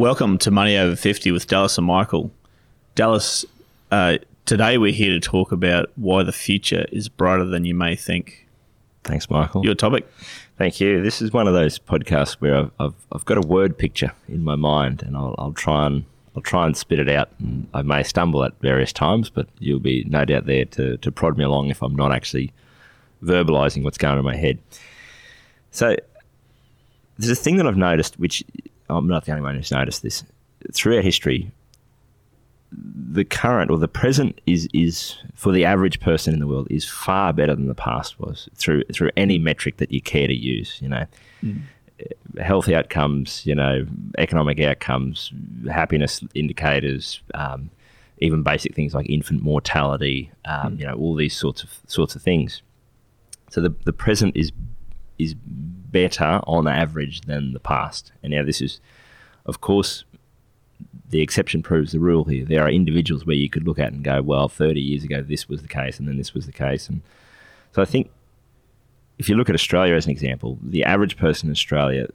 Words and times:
Welcome 0.00 0.38
to 0.38 0.50
Money 0.50 0.78
Over 0.78 0.96
50 0.96 1.30
with 1.30 1.46
Dallas 1.46 1.76
and 1.76 1.86
Michael. 1.86 2.30
Dallas, 2.94 3.44
uh, 3.90 4.16
today 4.46 4.78
we're 4.78 4.94
here 4.94 5.10
to 5.10 5.20
talk 5.20 5.52
about 5.52 5.90
why 5.96 6.22
the 6.22 6.32
future 6.32 6.86
is 6.90 7.10
brighter 7.10 7.44
than 7.44 7.66
you 7.66 7.74
may 7.74 7.96
think. 7.96 8.48
Thanks, 9.04 9.28
Michael. 9.28 9.62
Your 9.62 9.74
topic? 9.74 10.10
Thank 10.56 10.80
you. 10.80 11.02
This 11.02 11.20
is 11.20 11.34
one 11.34 11.46
of 11.46 11.52
those 11.52 11.78
podcasts 11.78 12.36
where 12.36 12.56
I've, 12.56 12.70
I've, 12.80 12.94
I've 13.12 13.24
got 13.26 13.36
a 13.36 13.46
word 13.46 13.76
picture 13.76 14.12
in 14.26 14.42
my 14.42 14.54
mind, 14.54 15.02
and 15.02 15.18
I'll, 15.18 15.34
I'll 15.36 15.52
try 15.52 15.84
and 15.84 16.06
I'll 16.34 16.40
try 16.40 16.64
and 16.64 16.74
spit 16.74 16.98
it 16.98 17.10
out. 17.10 17.28
And 17.38 17.68
I 17.74 17.82
may 17.82 18.02
stumble 18.02 18.42
at 18.42 18.58
various 18.62 18.94
times, 18.94 19.28
but 19.28 19.48
you'll 19.58 19.80
be 19.80 20.04
no 20.08 20.24
doubt 20.24 20.46
there 20.46 20.64
to, 20.64 20.96
to 20.96 21.12
prod 21.12 21.36
me 21.36 21.44
along 21.44 21.68
if 21.68 21.82
I'm 21.82 21.94
not 21.94 22.10
actually 22.10 22.54
verbalizing 23.22 23.84
what's 23.84 23.98
going 23.98 24.12
on 24.12 24.18
in 24.18 24.24
my 24.24 24.36
head. 24.36 24.60
So 25.72 25.94
there's 27.18 27.38
a 27.38 27.42
thing 27.42 27.58
that 27.58 27.66
I've 27.66 27.76
noticed, 27.76 28.18
which 28.18 28.42
I'm 28.96 29.06
not 29.06 29.24
the 29.24 29.32
only 29.32 29.42
one 29.42 29.56
who's 29.56 29.70
noticed 29.70 30.02
this. 30.02 30.24
Throughout 30.72 31.04
history, 31.04 31.50
the 32.72 33.24
current 33.24 33.70
or 33.70 33.78
the 33.78 33.88
present 33.88 34.40
is 34.46 34.68
is 34.72 35.16
for 35.34 35.52
the 35.52 35.64
average 35.64 36.00
person 36.00 36.34
in 36.34 36.40
the 36.40 36.46
world 36.46 36.68
is 36.70 36.88
far 36.88 37.32
better 37.32 37.54
than 37.54 37.66
the 37.66 37.74
past 37.74 38.20
was 38.20 38.48
through 38.54 38.84
through 38.92 39.10
any 39.16 39.38
metric 39.38 39.78
that 39.78 39.90
you 39.90 40.00
care 40.00 40.26
to 40.26 40.34
use. 40.34 40.78
You 40.80 40.88
know, 40.90 41.06
mm. 41.42 41.62
health 42.38 42.68
outcomes, 42.68 43.44
you 43.44 43.54
know, 43.54 43.86
economic 44.18 44.60
outcomes, 44.60 45.32
happiness 45.70 46.22
indicators, 46.34 47.20
um, 47.34 47.70
even 48.18 48.42
basic 48.42 48.74
things 48.74 48.94
like 48.94 49.08
infant 49.08 49.42
mortality. 49.42 50.30
Um, 50.44 50.76
mm. 50.76 50.80
You 50.80 50.86
know, 50.86 50.94
all 50.94 51.14
these 51.14 51.36
sorts 51.36 51.62
of 51.62 51.70
sorts 51.86 52.14
of 52.14 52.22
things. 52.22 52.62
So 53.50 53.60
the 53.60 53.74
the 53.84 53.92
present 53.92 54.36
is 54.36 54.52
is 55.22 55.34
better 55.34 56.40
on 56.44 56.68
average 56.68 57.22
than 57.22 57.52
the 57.52 57.60
past. 57.60 58.12
And 58.22 58.32
now 58.32 58.44
this 58.44 58.60
is, 58.60 58.80
of 59.46 59.60
course, 59.60 60.04
the 61.10 61.20
exception 61.20 61.62
proves 61.62 61.92
the 61.92 61.98
rule 61.98 62.24
here. 62.24 62.44
There 62.44 62.62
are 62.62 62.70
individuals 62.70 63.26
where 63.26 63.36
you 63.36 63.50
could 63.50 63.66
look 63.66 63.78
at 63.78 63.92
and 63.92 64.04
go, 64.04 64.22
well, 64.22 64.48
30 64.48 64.80
years 64.80 65.04
ago 65.04 65.22
this 65.22 65.48
was 65.48 65.62
the 65.62 65.68
case, 65.68 65.98
and 65.98 66.08
then 66.08 66.16
this 66.16 66.34
was 66.34 66.46
the 66.46 66.52
case. 66.52 66.88
And 66.88 67.02
so 67.72 67.82
I 67.82 67.84
think 67.84 68.10
if 69.18 69.28
you 69.28 69.36
look 69.36 69.48
at 69.48 69.54
Australia 69.54 69.94
as 69.94 70.06
an 70.06 70.12
example, 70.12 70.58
the 70.62 70.84
average 70.84 71.16
person 71.16 71.48
in 71.48 71.52
Australia, 71.52 72.06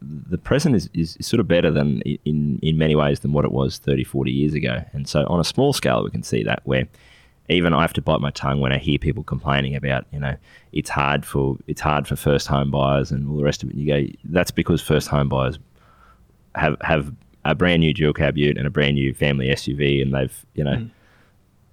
the 0.00 0.38
present 0.38 0.76
is, 0.76 0.88
is, 0.94 1.16
sort 1.20 1.40
of 1.40 1.48
better 1.48 1.70
than 1.70 2.00
in, 2.24 2.58
in 2.62 2.78
many 2.78 2.94
ways 2.94 3.20
than 3.20 3.32
what 3.32 3.44
it 3.44 3.52
was 3.52 3.78
30, 3.78 4.04
40 4.04 4.30
years 4.30 4.54
ago. 4.54 4.84
And 4.92 5.08
so 5.08 5.26
on 5.28 5.40
a 5.40 5.44
small 5.44 5.72
scale, 5.72 6.04
we 6.04 6.10
can 6.10 6.22
see 6.22 6.42
that 6.44 6.60
where 6.64 6.86
even 7.48 7.74
I 7.74 7.82
have 7.82 7.92
to 7.94 8.02
bite 8.02 8.20
my 8.20 8.30
tongue 8.30 8.60
when 8.60 8.72
I 8.72 8.78
hear 8.78 8.98
people 8.98 9.22
complaining 9.22 9.76
about, 9.76 10.06
you 10.12 10.18
know, 10.18 10.36
it's 10.72 10.88
hard 10.88 11.26
for 11.26 11.56
it's 11.66 11.80
hard 11.80 12.06
for 12.06 12.16
first 12.16 12.46
home 12.46 12.70
buyers 12.70 13.10
and 13.10 13.28
all 13.28 13.36
the 13.36 13.44
rest 13.44 13.62
of 13.62 13.68
it. 13.68 13.74
And 13.74 13.82
you 13.82 13.86
go, 13.86 14.12
that's 14.24 14.50
because 14.50 14.80
first 14.80 15.08
home 15.08 15.28
buyers 15.28 15.58
have 16.54 16.76
have 16.80 17.12
a 17.44 17.54
brand 17.54 17.80
new 17.80 17.92
dual 17.92 18.14
cab 18.14 18.38
ute 18.38 18.56
and 18.56 18.66
a 18.66 18.70
brand 18.70 18.94
new 18.94 19.12
family 19.12 19.48
SUV, 19.48 20.00
and 20.00 20.14
they've 20.14 20.46
you 20.54 20.64
know, 20.64 20.76
mm. 20.76 20.90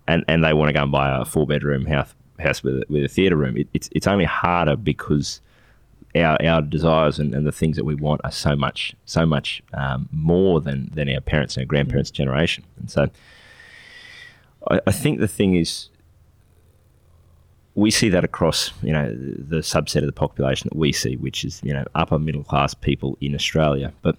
and 0.08 0.26
and 0.28 0.44
they 0.44 0.54
want 0.54 0.70
to 0.70 0.74
go 0.74 0.84
and 0.84 0.92
buy 0.92 1.22
a 1.22 1.24
four 1.24 1.48
bedroom 1.48 1.86
house 1.86 2.14
house 2.40 2.64
with 2.64 2.84
with 2.90 3.06
a 3.06 3.08
theatre 3.08 3.38
room. 3.38 3.56
It, 3.56 3.68
it's 3.74 3.90
it's 3.94 4.08
only 4.08 4.26
harder 4.26 4.76
because 4.76 5.40
our 6.16 6.38
our 6.46 6.62
desires 6.62 7.18
and, 7.18 7.34
and 7.34 7.48
the 7.48 7.52
things 7.54 7.78
that 7.78 7.86
we 7.86 7.96
want 7.96 8.20
are 8.26 8.32
so 8.32 8.58
much 8.58 8.94
so 9.06 9.26
much 9.26 9.64
um, 9.74 10.10
more 10.12 10.60
than 10.60 10.92
than 10.94 11.10
our 11.10 11.22
parents 11.22 11.56
and 11.56 11.64
our 11.64 11.68
grandparents' 11.68 12.12
mm. 12.12 12.16
generation, 12.16 12.66
and 12.78 12.92
so 12.92 13.08
I, 14.70 14.80
I 14.88 14.92
think 14.92 15.20
the 15.20 15.28
thing 15.28 15.56
is, 15.56 15.90
we 17.74 17.90
see 17.90 18.10
that 18.10 18.24
across 18.24 18.72
you 18.84 18.92
know 18.92 19.10
the 19.14 19.58
subset 19.58 19.98
of 19.98 20.06
the 20.06 20.12
population 20.12 20.70
that 20.72 20.78
we 20.78 20.92
see, 20.92 21.16
which 21.16 21.46
is 21.46 21.62
you 21.64 21.74
know 21.74 21.86
upper 21.96 22.20
middle 22.20 22.44
class 22.44 22.74
people 22.74 23.18
in 23.22 23.34
Australia. 23.34 23.94
But 24.02 24.18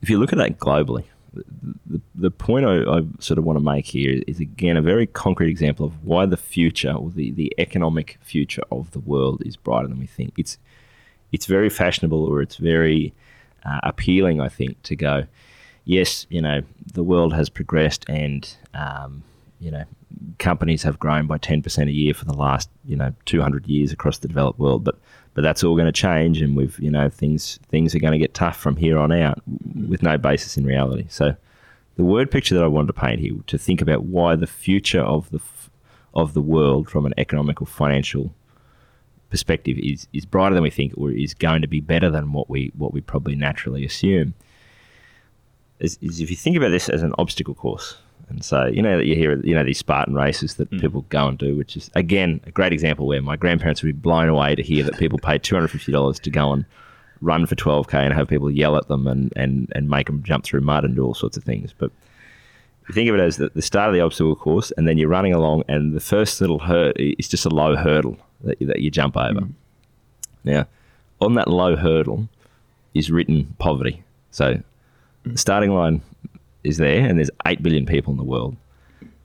if 0.00 0.10
you 0.10 0.18
look 0.18 0.32
at 0.32 0.38
that 0.38 0.58
globally, 0.58 1.04
the, 1.34 2.00
the 2.14 2.30
point 2.30 2.66
I, 2.66 2.82
I, 2.82 3.02
sort 3.18 3.38
of 3.38 3.44
want 3.44 3.58
to 3.58 3.64
make 3.64 3.86
here 3.86 4.22
is 4.26 4.40
again 4.40 4.76
a 4.76 4.82
very 4.82 5.06
concrete 5.06 5.50
example 5.50 5.86
of 5.86 6.04
why 6.04 6.26
the 6.26 6.36
future 6.36 6.92
or 6.92 7.10
the, 7.10 7.30
the 7.32 7.52
economic 7.58 8.18
future 8.20 8.62
of 8.70 8.90
the 8.92 9.00
world 9.00 9.42
is 9.44 9.56
brighter 9.56 9.88
than 9.88 9.98
we 9.98 10.06
think. 10.06 10.34
It's 10.38 10.58
it's 11.32 11.46
very 11.46 11.70
fashionable 11.70 12.24
or 12.24 12.42
it's 12.42 12.56
very 12.56 13.14
uh, 13.64 13.80
appealing, 13.82 14.40
I 14.40 14.48
think, 14.48 14.82
to 14.82 14.96
go. 14.96 15.24
Yes, 15.84 16.26
you 16.28 16.40
know 16.40 16.62
the 16.92 17.02
world 17.02 17.32
has 17.34 17.48
progressed 17.48 18.04
and 18.08 18.48
um, 18.74 19.24
you 19.62 19.70
know, 19.70 19.84
companies 20.38 20.82
have 20.82 20.98
grown 20.98 21.26
by 21.28 21.38
10% 21.38 21.88
a 21.88 21.92
year 21.92 22.12
for 22.14 22.24
the 22.24 22.34
last, 22.34 22.68
you 22.84 22.96
know, 22.96 23.14
200 23.26 23.66
years 23.66 23.92
across 23.92 24.18
the 24.18 24.28
developed 24.28 24.58
world. 24.58 24.82
But 24.82 24.98
but 25.34 25.40
that's 25.40 25.64
all 25.64 25.76
going 25.76 25.86
to 25.86 25.92
change, 25.92 26.42
and 26.42 26.54
we've, 26.54 26.78
you 26.78 26.90
know, 26.90 27.08
things 27.08 27.58
things 27.68 27.94
are 27.94 27.98
going 28.00 28.12
to 28.12 28.18
get 28.18 28.34
tough 28.34 28.56
from 28.56 28.76
here 28.76 28.98
on 28.98 29.12
out 29.12 29.40
with 29.74 30.02
no 30.02 30.18
basis 30.18 30.58
in 30.58 30.66
reality. 30.66 31.06
So, 31.08 31.36
the 31.96 32.04
word 32.04 32.30
picture 32.30 32.54
that 32.54 32.64
I 32.64 32.66
wanted 32.66 32.88
to 32.88 32.92
paint 32.92 33.20
here 33.20 33.36
to 33.46 33.56
think 33.56 33.80
about 33.80 34.04
why 34.04 34.36
the 34.36 34.46
future 34.46 35.00
of 35.00 35.30
the 35.30 35.40
of 36.12 36.34
the 36.34 36.42
world 36.42 36.90
from 36.90 37.06
an 37.06 37.14
economic 37.16 37.62
or 37.62 37.66
financial 37.66 38.34
perspective 39.30 39.78
is 39.78 40.06
is 40.12 40.26
brighter 40.26 40.54
than 40.54 40.64
we 40.64 40.70
think, 40.70 40.92
or 40.98 41.10
is 41.10 41.32
going 41.32 41.62
to 41.62 41.68
be 41.68 41.80
better 41.80 42.10
than 42.10 42.32
what 42.32 42.50
we 42.50 42.72
what 42.76 42.92
we 42.92 43.00
probably 43.00 43.36
naturally 43.36 43.86
assume. 43.86 44.34
Is, 45.78 45.98
is 46.02 46.20
if 46.20 46.30
you 46.30 46.36
think 46.36 46.56
about 46.56 46.68
this 46.68 46.88
as 46.88 47.02
an 47.02 47.14
obstacle 47.16 47.54
course, 47.54 47.96
and 48.32 48.42
so, 48.42 48.64
you 48.64 48.80
know, 48.80 48.96
that 48.96 49.04
you 49.04 49.14
hear, 49.14 49.38
you 49.44 49.54
know, 49.54 49.62
these 49.62 49.78
Spartan 49.78 50.14
races 50.14 50.54
that 50.54 50.70
mm. 50.70 50.80
people 50.80 51.02
go 51.10 51.28
and 51.28 51.36
do, 51.36 51.54
which 51.54 51.76
is, 51.76 51.90
again, 51.94 52.40
a 52.46 52.50
great 52.50 52.72
example 52.72 53.06
where 53.06 53.20
my 53.20 53.36
grandparents 53.36 53.82
would 53.82 53.94
be 53.94 54.00
blown 54.00 54.30
away 54.30 54.54
to 54.54 54.62
hear 54.62 54.82
that 54.84 54.96
people 54.98 55.18
pay 55.18 55.38
$250 55.38 56.20
to 56.20 56.30
go 56.30 56.52
and 56.52 56.64
run 57.20 57.44
for 57.44 57.54
12K 57.56 57.92
and 57.94 58.14
have 58.14 58.28
people 58.28 58.50
yell 58.50 58.76
at 58.76 58.88
them 58.88 59.06
and, 59.06 59.34
and, 59.36 59.70
and 59.74 59.90
make 59.90 60.06
them 60.06 60.22
jump 60.22 60.44
through 60.44 60.62
mud 60.62 60.82
and 60.82 60.96
do 60.96 61.04
all 61.04 61.12
sorts 61.12 61.36
of 61.36 61.44
things. 61.44 61.74
But 61.76 61.92
you 62.88 62.94
think 62.94 63.10
of 63.10 63.16
it 63.16 63.20
as 63.20 63.36
the, 63.36 63.50
the 63.50 63.60
start 63.60 63.90
of 63.90 63.94
the 63.94 64.00
obstacle 64.00 64.34
course, 64.34 64.72
and 64.78 64.88
then 64.88 64.96
you're 64.96 65.10
running 65.10 65.34
along, 65.34 65.64
and 65.68 65.94
the 65.94 66.00
first 66.00 66.40
little 66.40 66.58
hurt 66.58 66.96
is 66.98 67.28
just 67.28 67.44
a 67.44 67.50
low 67.50 67.76
hurdle 67.76 68.16
that 68.44 68.58
you, 68.62 68.66
that 68.66 68.80
you 68.80 68.90
jump 68.90 69.14
over. 69.14 69.40
Mm. 69.40 69.52
Now, 70.42 70.66
on 71.20 71.34
that 71.34 71.48
low 71.48 71.76
hurdle 71.76 72.30
is 72.94 73.10
written 73.10 73.54
poverty. 73.58 74.02
So, 74.30 74.62
mm. 75.26 75.38
starting 75.38 75.74
line 75.74 76.00
is 76.64 76.76
there, 76.78 77.06
and 77.06 77.18
there's 77.18 77.30
eight 77.46 77.62
billion 77.62 77.86
people 77.86 78.12
in 78.12 78.18
the 78.18 78.24
world, 78.24 78.56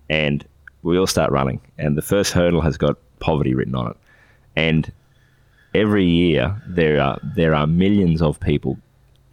and 0.10 0.46
we 0.84 0.98
all 0.98 1.08
start 1.08 1.32
running, 1.32 1.62
and 1.78 1.98
the 1.98 2.02
first 2.02 2.34
hurdle 2.34 2.62
has 2.62 2.78
got 2.78 2.98
poverty 3.20 3.54
written 3.54 3.76
on 3.76 3.92
it, 3.92 3.98
and 4.56 4.92
every 5.74 6.06
year 6.06 6.62
there 6.68 7.00
are 7.02 7.20
there 7.36 7.54
are 7.54 7.68
millions 7.68 8.22
of 8.22 8.40
people 8.40 8.78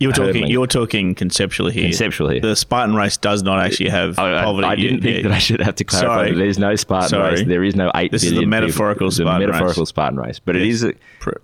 you're 0.05 0.13
talking. 0.13 0.47
You're 0.47 0.67
talking 0.67 1.15
conceptually 1.15 1.73
here. 1.73 1.85
Conceptually, 1.85 2.41
the 2.41 2.55
Spartan 2.55 2.95
race 2.95 3.17
does 3.17 3.43
not 3.43 3.65
actually 3.65 3.91
have 3.91 4.19
I, 4.19 4.45
poverty. 4.45 4.67
I, 4.67 4.75
didn't 4.77 5.03
think 5.03 5.17
yeah. 5.17 5.23
that 5.23 5.33
I 5.33 5.39
should 5.39 5.61
have 5.61 5.75
to 5.77 5.85
clarify. 5.85 6.27
Sorry. 6.27 6.35
There's 6.35 6.59
no 6.59 6.77
Spartan 6.77 7.09
Sorry. 7.09 7.31
race. 7.31 7.47
There 7.47 7.65
is 7.65 7.75
no 7.75 7.91
eight. 7.95 8.13
This 8.13 8.25
is 8.25 8.33
the 8.33 8.47
metaphorical 8.47 9.09
people. 9.09 9.27
Spartan 9.27 9.43
a 9.43 9.47
metaphorical 9.47 9.83
race. 9.83 9.89
Spartan 9.89 10.19
race, 10.19 10.39
but 10.39 10.55
yes. 10.55 10.63
it 10.63 10.69
is. 10.69 10.85
A, 10.85 10.93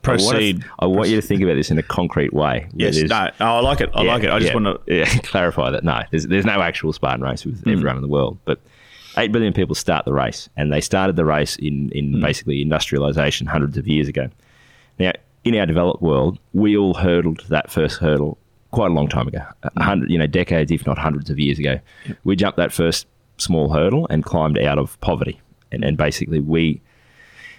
proceed. 0.02 0.64
I 0.78 0.86
want, 0.86 1.08
you 1.08 1.16
to 1.16 1.26
think 1.26 1.42
about 1.42 1.54
this 1.54 1.70
in 1.70 1.78
a 1.78 1.82
concrete 1.82 2.32
way. 2.32 2.68
Yes. 2.74 2.96
No, 2.96 3.30
no, 3.40 3.46
I 3.46 3.60
like 3.60 3.80
it. 3.80 3.90
I 3.94 4.02
yeah, 4.02 4.12
like 4.12 4.24
it. 4.24 4.30
I 4.30 4.38
just 4.38 4.52
yeah, 4.52 4.60
want 4.60 4.86
to 4.86 4.94
yeah, 4.94 5.18
clarify 5.22 5.70
that. 5.70 5.84
No, 5.84 6.02
there's 6.10 6.26
there's 6.26 6.44
no 6.44 6.60
actual 6.60 6.92
Spartan 6.92 7.22
race 7.22 7.44
with 7.44 7.64
mm. 7.64 7.72
everyone 7.72 7.96
in 7.96 8.02
the 8.02 8.08
world, 8.08 8.38
but. 8.44 8.60
8 9.16 9.32
billion 9.32 9.52
people 9.52 9.74
start 9.74 10.04
the 10.04 10.12
race, 10.12 10.48
and 10.56 10.72
they 10.72 10.80
started 10.80 11.16
the 11.16 11.24
race 11.24 11.56
in, 11.56 11.90
in 11.90 12.12
mm. 12.12 12.20
basically 12.20 12.62
industrialization 12.62 13.48
hundreds 13.48 13.76
of 13.76 13.88
years 13.88 14.06
ago. 14.06 14.30
Now, 15.00 15.10
in 15.44 15.56
our 15.56 15.66
developed 15.66 16.02
world, 16.02 16.38
we 16.52 16.76
all 16.76 16.94
hurdled 16.94 17.44
that 17.48 17.70
first 17.70 17.98
hurdle 17.98 18.38
quite 18.70 18.90
a 18.90 18.94
long 18.94 19.08
time 19.08 19.28
ago, 19.28 19.42
a 19.62 19.70
mm. 19.70 19.82
hundred, 19.82 20.10
you 20.10 20.18
know, 20.18 20.26
decades, 20.26 20.70
if 20.70 20.86
not 20.86 20.98
hundreds 20.98 21.30
of 21.30 21.38
years 21.38 21.58
ago. 21.58 21.78
Yep. 22.06 22.18
We 22.24 22.36
jumped 22.36 22.56
that 22.58 22.72
first 22.72 23.06
small 23.38 23.72
hurdle 23.72 24.06
and 24.10 24.24
climbed 24.24 24.58
out 24.58 24.78
of 24.78 25.00
poverty. 25.00 25.40
And, 25.72 25.84
and 25.84 25.96
basically, 25.96 26.40
we, 26.40 26.80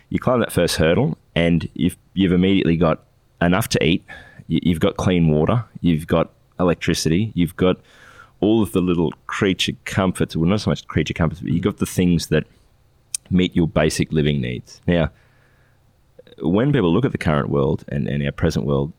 you 0.10 0.20
climb 0.20 0.40
that 0.40 0.52
first 0.52 0.76
hurdle, 0.76 1.18
and 1.36 1.70
you've 1.74 1.98
you've 2.14 2.34
immediately 2.34 2.78
got 2.78 3.04
enough 3.42 3.70
to 3.70 3.84
eat. 3.84 4.06
You've 4.48 4.82
got 4.82 4.98
clean 4.98 5.30
water. 5.30 5.64
You've 5.80 6.08
got 6.08 6.32
electricity. 6.60 7.32
You've 7.36 7.56
got 7.56 7.78
all 8.42 8.62
of 8.62 8.74
the 8.74 8.82
little 8.82 9.14
creature 9.28 9.74
comforts. 9.86 10.36
Well, 10.36 10.50
not 10.50 10.62
so 10.62 10.70
much 10.70 10.86
creature 10.88 11.14
comforts, 11.14 11.42
but 11.42 11.52
you've 11.52 11.64
got 11.64 11.78
the 11.78 11.86
things 11.86 12.28
that 12.28 12.44
meet 13.30 13.56
your 13.56 13.68
basic 13.68 14.12
living 14.12 14.42
needs. 14.42 14.82
Now, 14.88 15.10
when 16.40 16.74
people 16.74 16.94
look 16.94 17.06
at 17.06 17.14
the 17.14 17.18
current 17.18 17.50
world 17.50 17.86
and, 17.88 18.08
and 18.08 18.24
our 18.26 18.32
present 18.32 18.66
world, 18.66 18.92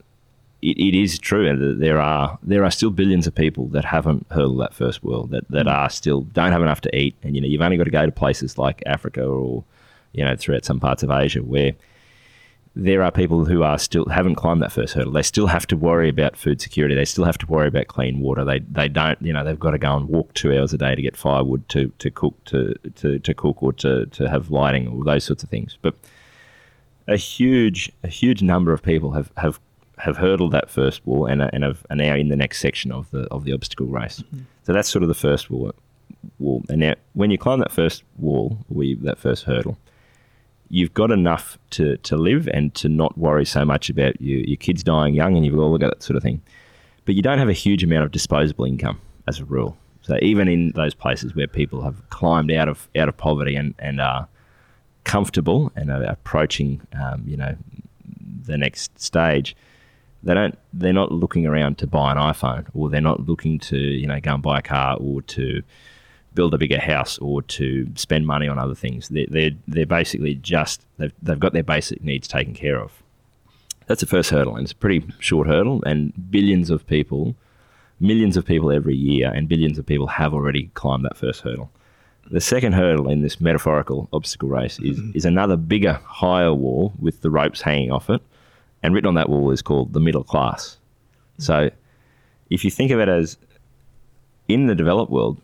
it, 0.63 0.79
it 0.79 0.95
is 0.95 1.19
true, 1.19 1.47
and 1.49 1.83
there 1.83 2.01
are 2.01 2.39
there 2.43 2.65
are 2.65 2.71
still 2.71 2.91
billions 2.91 3.27
of 3.27 3.35
people 3.35 3.67
that 3.69 3.85
haven't 3.85 4.27
hurdled 4.31 4.61
that 4.61 4.75
first 4.75 5.03
world 5.03 5.31
that 5.31 5.49
that 5.51 5.67
mm. 5.67 5.73
are 5.73 5.91
still 5.91 6.23
don't 6.23 6.53
have 6.53 6.63
enough 6.63 6.81
to 6.83 6.97
eat, 6.97 7.15
and 7.23 7.35
you 7.35 7.41
know 7.41 7.49
you've 7.49 7.61
only 7.61 7.77
got 7.77 7.85
to 7.85 7.91
go 7.91 8.07
to 8.07 8.13
places 8.13 8.57
like 8.57 8.83
Africa 8.87 9.25
or 9.25 9.65
you 10.13 10.25
know 10.25 10.37
throughout 10.37 10.65
some 10.65 10.81
parts 10.81 11.03
of 11.03 11.11
Asia 11.11 11.43
where 11.43 11.73
there 12.75 13.03
are 13.03 13.11
people 13.11 13.45
who 13.45 13.63
are 13.63 13.79
still 13.79 14.07
haven't 14.07 14.37
climbed 14.37 14.63
that 14.63 14.73
first 14.73 14.95
hurdle. 14.95 15.13
They 15.13 15.23
still 15.23 15.49
have 15.49 15.67
to 15.67 15.77
worry 15.77 16.09
about 16.09 16.37
food 16.37 16.61
security. 16.61 16.95
They 16.95 17.05
still 17.05 17.25
have 17.25 17.37
to 17.39 17.47
worry 17.47 17.69
about 17.69 17.89
clean 17.89 18.21
water. 18.21 18.45
They 18.45 18.61
they 18.61 18.89
don't 18.89 19.21
you 19.21 19.33
know 19.33 19.45
they've 19.45 19.59
got 19.59 19.73
to 19.73 19.79
go 19.79 19.97
and 19.97 20.09
walk 20.09 20.33
two 20.35 20.57
hours 20.57 20.73
a 20.73 20.79
day 20.79 20.95
to 20.95 21.03
get 21.03 21.17
firewood 21.17 21.69
to, 21.71 21.93
to 21.99 22.11
cook 22.11 22.43
to, 22.47 22.75
to, 22.97 23.19
to 23.19 23.35
cook 23.35 23.63
or 23.63 23.73
to, 23.75 24.07
to 24.07 24.29
have 24.29 24.51
lighting 24.51 24.89
or 24.89 25.05
those 25.05 25.25
sorts 25.25 25.43
of 25.43 25.51
things. 25.51 25.77
But 25.83 25.95
a 27.09 27.17
huge 27.17 27.93
a 28.05 28.09
huge 28.09 28.43
number 28.43 28.73
of 28.73 28.83
people 28.83 29.11
have, 29.13 29.33
have 29.37 29.61
have 30.03 30.17
hurdled 30.17 30.53
that 30.53 30.71
first 30.71 31.07
wall 31.07 31.27
and 31.27 31.43
are, 31.43 31.51
and 31.53 31.65
have, 31.65 31.87
are 31.91 31.97
now 31.97 32.15
in 32.15 32.29
the 32.29 32.37
next 32.37 32.61
section 32.61 32.93
of 32.93 33.11
the 33.11 33.23
of 33.31 33.45
the 33.45 33.53
obstacle 33.53 33.87
race. 33.87 34.21
Mm-hmm. 34.21 34.45
So 34.65 34.73
that's 34.73 34.89
sort 34.89 35.03
of 35.03 35.09
the 35.09 35.15
first 35.15 35.51
wall. 35.51 35.73
Wall. 36.39 36.63
And 36.69 36.81
now 36.81 36.95
when 37.15 37.31
you 37.31 37.39
climb 37.39 37.59
that 37.61 37.73
first 37.73 38.05
wall, 38.19 38.59
we 38.69 38.95
that 38.97 39.19
first 39.19 39.45
hurdle 39.45 39.77
you've 40.73 40.95
got 40.95 41.11
enough 41.11 41.59
to, 41.69 41.99
to 41.99 42.17
live 42.17 42.49
and 42.49 42.75
to 42.75 42.89
not 42.89 43.17
worry 43.19 43.45
so 43.45 43.63
much 43.63 43.91
about 43.91 44.19
you, 44.21 44.39
your 44.39 44.57
kids 44.57 44.83
dying 44.83 45.15
young 45.15 45.37
and 45.37 45.45
you've 45.45 45.59
all 45.59 45.77
got 45.77 45.91
that 45.91 46.03
sort 46.03 46.17
of 46.17 46.23
thing. 46.23 46.41
But 47.05 47.15
you 47.15 47.21
don't 47.21 47.39
have 47.39 47.51
a 47.51 47.53
huge 47.53 47.85
amount 47.85 48.05
of 48.05 48.11
disposable 48.11 48.65
income 48.65 48.99
as 49.29 49.39
a 49.39 49.45
rule. 49.45 49.77
So 50.01 50.17
even 50.23 50.49
in 50.49 50.71
those 50.71 50.95
places 50.95 51.35
where 51.35 51.47
people 51.47 51.83
have 51.83 52.09
climbed 52.09 52.51
out 52.51 52.69
of 52.69 52.89
out 52.97 53.09
of 53.09 53.17
poverty 53.17 53.55
and, 53.55 53.75
and 53.79 54.01
are 54.01 54.27
comfortable 55.05 55.71
and 55.77 55.91
are 55.91 56.03
approaching, 56.05 56.81
um, 57.01 57.23
you 57.27 57.37
know, 57.37 57.55
the 58.45 58.57
next 58.57 58.99
stage, 58.99 59.55
they 60.23 60.35
don't. 60.35 60.59
They're 60.73 60.93
not 60.93 61.13
looking 61.13 61.47
around 61.47 61.79
to 61.79 61.87
buy 61.87 62.13
an 62.13 62.19
iPhone, 62.19 62.67
or 62.75 62.89
they're 62.89 63.01
not 63.01 63.27
looking 63.27 63.59
to, 63.61 63.77
you 63.77 64.07
know, 64.07 64.21
go 64.21 64.35
and 64.35 64.43
buy 64.43 64.59
a 64.59 64.63
car, 64.63 64.97
or 65.01 65.23
to 65.23 65.63
build 66.35 66.55
a 66.55 66.59
bigger 66.59 66.81
house 66.81 67.19
or 67.19 67.43
to 67.43 67.87
spend 67.95 68.27
money 68.27 68.49
on 68.49 68.59
other 68.59 68.75
things. 68.75 69.09
They're, 69.11 69.27
they're, 69.29 69.51
they're 69.69 69.85
basically 69.87 70.35
just, 70.37 70.87
they've, 70.97 71.13
they've 71.21 71.39
got 71.39 71.53
their 71.53 71.63
basic 71.63 72.03
needs 72.03 72.27
taken 72.27 72.55
care 72.55 72.81
of. 72.81 73.03
That's 73.87 74.01
the 74.01 74.07
first 74.07 74.31
hurdle, 74.31 74.57
and 74.57 74.65
it's 74.65 74.73
a 74.73 74.77
pretty 74.77 75.05
short 75.19 75.47
hurdle, 75.47 75.83
and 75.85 76.13
billions 76.31 76.71
of 76.71 76.87
people, 76.87 77.37
millions 78.01 78.37
of 78.37 78.47
people 78.47 78.73
every 78.73 78.97
year, 78.97 79.31
and 79.31 79.49
billions 79.49 79.79
of 79.79 79.85
people 79.85 80.07
have 80.07 80.33
already 80.33 80.71
climbed 80.75 81.05
that 81.05 81.19
first 81.19 81.43
hurdle. 81.43 81.71
The 82.31 82.41
second 82.41 82.73
hurdle 82.73 83.11
in 83.11 83.21
this 83.21 83.41
metaphorical 83.41 84.09
obstacle 84.13 84.49
race 84.49 84.79
is, 84.79 84.99
mm-hmm. 84.99 85.11
is 85.15 85.25
another 85.25 85.57
bigger, 85.57 86.01
higher 86.05 86.55
wall 86.55 86.95
with 86.99 87.21
the 87.21 87.31
ropes 87.31 87.61
hanging 87.61 87.91
off 87.91 88.09
it, 88.09 88.23
and 88.83 88.95
written 88.95 89.09
on 89.09 89.15
that 89.15 89.29
wall 89.29 89.51
is 89.51 89.63
called 89.63 89.93
the 89.93 90.01
middle 90.01 90.25
class. 90.25 90.79
So 91.39 91.71
if 92.51 92.65
you 92.65 92.71
think 92.71 92.91
of 92.91 93.01
it 93.01 93.09
as 93.09 93.37
in 94.49 94.67
the 94.67 94.75
developed 94.75 95.11
world, 95.11 95.41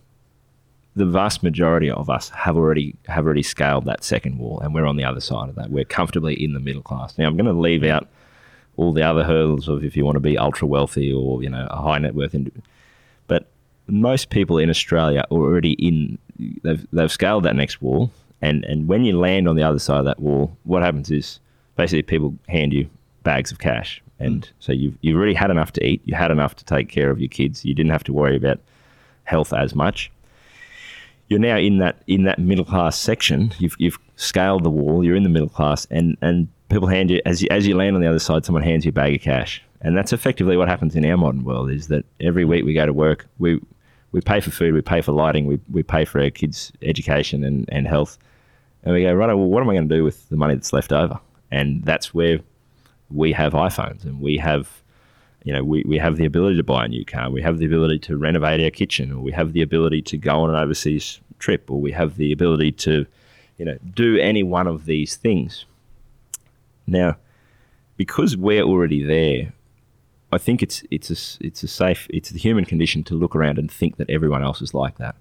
the 0.95 1.05
vast 1.05 1.43
majority 1.43 1.89
of 1.89 2.09
us 2.09 2.29
have 2.29 2.57
already 2.57 2.95
have 3.07 3.25
already 3.25 3.43
scaled 3.43 3.85
that 3.85 4.03
second 4.03 4.37
wall, 4.37 4.59
and 4.59 4.73
we're 4.73 4.85
on 4.85 4.97
the 4.97 5.05
other 5.05 5.21
side 5.21 5.49
of 5.49 5.55
that. 5.55 5.69
We're 5.69 5.85
comfortably 5.85 6.33
in 6.33 6.53
the 6.53 6.59
middle 6.59 6.81
class. 6.81 7.17
Now, 7.17 7.27
I'm 7.27 7.37
going 7.37 7.45
to 7.45 7.53
leave 7.53 7.83
out 7.83 8.07
all 8.75 8.91
the 8.91 9.03
other 9.03 9.23
hurdles 9.23 9.67
of 9.67 9.83
if 9.83 9.95
you 9.95 10.05
want 10.05 10.15
to 10.15 10.21
be 10.21 10.37
ultra 10.37 10.67
wealthy 10.67 11.11
or 11.11 11.41
you 11.41 11.49
know 11.49 11.67
a 11.69 11.81
high 11.81 11.99
net 11.99 12.15
worth, 12.15 12.35
but 13.27 13.47
most 13.87 14.29
people 14.29 14.57
in 14.57 14.69
Australia 14.69 15.25
are 15.31 15.37
already 15.37 15.73
in. 15.73 16.17
They've 16.63 16.85
they've 16.91 17.11
scaled 17.11 17.43
that 17.43 17.55
next 17.55 17.81
wall, 17.81 18.11
and 18.41 18.65
and 18.65 18.87
when 18.87 19.05
you 19.05 19.17
land 19.17 19.47
on 19.47 19.55
the 19.55 19.63
other 19.63 19.79
side 19.79 19.99
of 19.99 20.05
that 20.05 20.19
wall, 20.19 20.57
what 20.63 20.83
happens 20.83 21.11
is 21.11 21.39
basically 21.75 22.01
people 22.01 22.35
hand 22.49 22.73
you 22.73 22.89
bags 23.31 23.51
of 23.51 23.59
cash, 23.59 24.01
and 24.19 24.41
mm. 24.41 24.51
so 24.59 24.71
you've 24.71 24.97
you've 25.01 25.17
already 25.17 25.37
had 25.43 25.51
enough 25.51 25.71
to 25.73 25.81
eat, 25.85 26.01
you 26.05 26.15
had 26.15 26.31
enough 26.31 26.55
to 26.55 26.65
take 26.65 26.87
care 26.89 27.09
of 27.09 27.19
your 27.19 27.29
kids, 27.29 27.65
you 27.65 27.73
didn't 27.73 27.91
have 27.91 28.03
to 28.05 28.13
worry 28.13 28.35
about 28.35 28.59
health 29.23 29.53
as 29.53 29.75
much 29.75 30.11
you're 31.29 31.39
now 31.39 31.57
in 31.57 31.77
that 31.77 32.01
in 32.07 32.23
that 32.23 32.39
middle 32.39 32.65
class 32.65 32.97
section. 32.97 33.53
You've 33.59 33.75
you've 33.77 33.99
scaled 34.15 34.63
the 34.63 34.69
wall. 34.69 35.05
You're 35.05 35.15
in 35.15 35.23
the 35.23 35.29
middle 35.29 35.47
class, 35.47 35.87
and 35.91 36.17
and 36.21 36.47
people 36.69 36.87
hand 36.87 37.11
you 37.11 37.21
as 37.25 37.41
you 37.41 37.47
as 37.51 37.65
you 37.65 37.75
land 37.75 37.95
on 37.95 38.01
the 38.01 38.09
other 38.09 38.19
side, 38.19 38.45
someone 38.45 38.63
hands 38.63 38.83
you 38.83 38.89
a 38.89 38.93
bag 38.93 39.15
of 39.15 39.21
cash, 39.21 39.63
and 39.81 39.95
that's 39.95 40.11
effectively 40.11 40.57
what 40.57 40.67
happens 40.67 40.95
in 40.95 41.05
our 41.05 41.17
modern 41.17 41.43
world. 41.43 41.69
Is 41.69 41.87
that 41.87 42.03
every 42.19 42.45
week 42.45 42.65
we 42.65 42.73
go 42.73 42.85
to 42.85 42.93
work, 42.93 43.27
we 43.37 43.61
we 44.11 44.21
pay 44.21 44.39
for 44.39 44.49
food, 44.49 44.73
we 44.73 44.81
pay 44.81 45.01
for 45.01 45.11
lighting, 45.11 45.45
we 45.45 45.59
we 45.71 45.83
pay 45.83 46.03
for 46.03 46.19
our 46.19 46.31
kids' 46.31 46.73
education 46.81 47.43
and, 47.43 47.69
and 47.71 47.87
health, 47.87 48.17
and 48.83 48.93
we 48.95 49.03
go 49.03 49.13
right. 49.13 49.27
Well, 49.27 49.37
what 49.45 49.61
am 49.61 49.69
I 49.69 49.75
going 49.75 49.87
to 49.87 49.95
do 49.95 50.03
with 50.03 50.27
the 50.29 50.35
money 50.35 50.55
that's 50.55 50.73
left 50.73 50.91
over? 50.91 51.19
And 51.51 51.83
that's 51.83 52.13
where 52.13 52.39
we 53.11 53.31
have 53.33 53.53
iPhones 53.53 54.03
and 54.03 54.21
we 54.21 54.37
have 54.37 54.79
you 55.43 55.53
know, 55.53 55.63
we, 55.63 55.83
we 55.85 55.97
have 55.97 56.17
the 56.17 56.25
ability 56.25 56.57
to 56.57 56.63
buy 56.63 56.85
a 56.85 56.87
new 56.87 57.05
car, 57.05 57.29
we 57.29 57.41
have 57.41 57.59
the 57.59 57.65
ability 57.65 57.99
to 57.99 58.17
renovate 58.17 58.61
our 58.61 58.69
kitchen, 58.69 59.11
or 59.11 59.19
we 59.19 59.31
have 59.31 59.53
the 59.53 59.61
ability 59.61 60.01
to 60.01 60.17
go 60.17 60.41
on 60.41 60.49
an 60.49 60.55
overseas 60.55 61.21
trip, 61.39 61.71
or 61.71 61.79
we 61.79 61.91
have 61.91 62.17
the 62.17 62.31
ability 62.31 62.71
to, 62.73 63.05
you 63.57 63.65
know, 63.65 63.77
do 63.93 64.17
any 64.17 64.43
one 64.43 64.67
of 64.67 64.85
these 64.85 65.15
things. 65.15 65.65
Now, 66.85 67.17
because 67.95 68.35
we're 68.35 68.63
already 68.63 69.03
there, 69.03 69.53
I 70.31 70.37
think 70.37 70.61
it's 70.61 70.83
it's 70.91 71.09
a 71.09 71.45
it's 71.45 71.63
a 71.63 71.67
safe 71.67 72.07
it's 72.11 72.29
the 72.29 72.39
human 72.39 72.65
condition 72.65 73.03
to 73.05 73.15
look 73.15 73.35
around 73.35 73.57
and 73.57 73.71
think 73.71 73.97
that 73.97 74.09
everyone 74.09 74.43
else 74.43 74.61
is 74.61 74.73
like 74.73 74.97
that. 74.97 75.15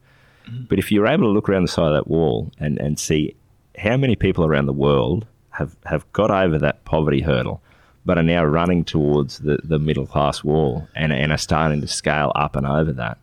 Mm-hmm. 0.47 0.65
But 0.69 0.79
if 0.79 0.93
you're 0.93 1.07
able 1.07 1.25
to 1.25 1.31
look 1.31 1.49
around 1.49 1.63
the 1.63 1.69
side 1.69 1.87
of 1.87 1.95
that 1.95 2.09
wall 2.09 2.51
and, 2.59 2.79
and 2.79 2.99
see 2.99 3.35
how 3.79 3.97
many 3.97 4.17
people 4.17 4.45
around 4.45 4.67
the 4.67 4.73
world 4.73 5.27
have, 5.51 5.77
have 5.87 6.11
got 6.13 6.31
over 6.31 6.59
that 6.59 6.85
poverty 6.85 7.21
hurdle 7.21 7.63
but 8.09 8.17
are 8.17 8.23
now 8.23 8.43
running 8.43 8.85
towards 8.85 9.41
the, 9.41 9.59
the 9.63 9.79
middle 9.79 10.07
class 10.07 10.43
wall 10.43 10.89
and, 10.97 11.13
and 11.13 11.31
are 11.31 11.37
starting 11.37 11.83
to 11.83 11.87
scale 11.87 12.33
up 12.35 12.57
and 12.57 12.67
over 12.67 12.91
that. 12.91 13.19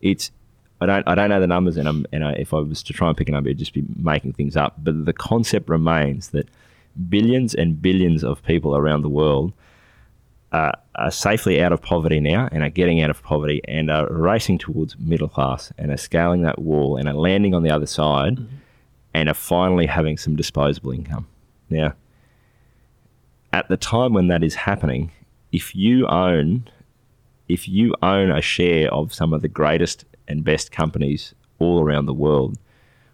It's 0.00 0.30
I 0.80 0.86
don't 0.86 1.08
I 1.08 1.16
don't 1.16 1.28
know 1.28 1.40
the 1.40 1.48
numbers, 1.48 1.76
and, 1.76 1.88
I'm, 1.88 2.06
and 2.12 2.24
I, 2.24 2.32
if 2.34 2.54
I 2.54 2.60
was 2.60 2.84
to 2.84 2.92
try 2.92 3.08
and 3.08 3.16
pick 3.16 3.28
a 3.28 3.32
number, 3.32 3.48
it'd 3.50 3.58
just 3.58 3.74
be 3.74 3.84
making 3.96 4.34
things 4.34 4.56
up. 4.56 4.76
But 4.78 5.06
the 5.06 5.12
concept 5.12 5.68
remains 5.68 6.28
that 6.28 6.48
billions 7.08 7.52
and 7.52 7.82
billions 7.82 8.22
of 8.22 8.44
people 8.44 8.76
around 8.76 9.02
the 9.02 9.08
world 9.08 9.54
are, 10.52 10.74
are 10.94 11.10
safely 11.10 11.60
out 11.60 11.72
of 11.72 11.82
poverty 11.82 12.20
now 12.20 12.48
and 12.52 12.62
are 12.62 12.70
getting 12.70 13.02
out 13.02 13.10
of 13.10 13.24
poverty 13.24 13.60
and 13.66 13.90
are 13.90 14.06
racing 14.08 14.58
towards 14.58 14.96
middle 15.00 15.28
class 15.28 15.72
and 15.78 15.90
are 15.90 15.96
scaling 15.96 16.42
that 16.42 16.60
wall 16.60 16.96
and 16.96 17.08
are 17.08 17.14
landing 17.14 17.56
on 17.56 17.64
the 17.64 17.70
other 17.72 17.86
side 17.86 18.36
mm-hmm. 18.36 18.54
and 19.14 19.28
are 19.28 19.34
finally 19.34 19.86
having 19.86 20.16
some 20.16 20.36
disposable 20.36 20.92
income. 20.92 21.26
Now, 21.70 21.94
at 23.52 23.68
the 23.68 23.76
time 23.76 24.12
when 24.12 24.28
that 24.28 24.42
is 24.42 24.54
happening, 24.54 25.12
if 25.50 25.74
you 25.74 26.06
own 26.06 26.68
if 27.48 27.68
you 27.68 27.94
own 28.02 28.30
a 28.30 28.40
share 28.40 28.90
of 28.94 29.12
some 29.12 29.34
of 29.34 29.42
the 29.42 29.48
greatest 29.48 30.04
and 30.26 30.44
best 30.44 30.72
companies 30.72 31.34
all 31.58 31.82
around 31.82 32.06
the 32.06 32.14
world, 32.14 32.56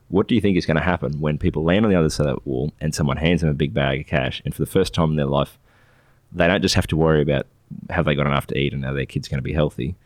what 0.09 0.29
do 0.29 0.35
you 0.35 0.41
think 0.41 0.57
is 0.57 0.67
going 0.67 0.77
to 0.77 0.83
happen 0.83 1.21
when 1.21 1.39
people 1.39 1.65
land 1.65 1.85
on 1.85 1.91
the 1.91 1.99
other 1.99 2.11
side 2.11 2.27
of 2.27 2.37
that 2.37 2.47
wall 2.47 2.73
and 2.81 2.95
someone 2.95 3.17
hands 3.17 3.41
them 3.41 3.51
a 3.51 3.55
big 3.55 3.75
bag 3.75 4.01
of 4.01 4.07
cash 4.07 4.41
and 4.45 4.55
for 4.55 4.63
the 4.63 4.71
first 4.71 4.95
time 4.95 5.11
in 5.11 5.17
their 5.17 5.27
life 5.27 5.59
they 6.31 6.47
don't 6.47 6.63
just 6.63 6.75
have 6.75 6.87
to 6.87 6.97
worry 6.97 7.23
about 7.23 7.47
have 7.91 8.05
they 8.05 8.15
got 8.15 8.27
enough 8.27 8.47
to 8.47 8.57
eat 8.57 8.73
and 8.73 8.85
are 8.85 8.95
their 8.95 9.07
kids 9.07 9.29
going 9.29 9.39
to 9.39 9.43
be 9.43 9.53
healthy. 9.53 9.97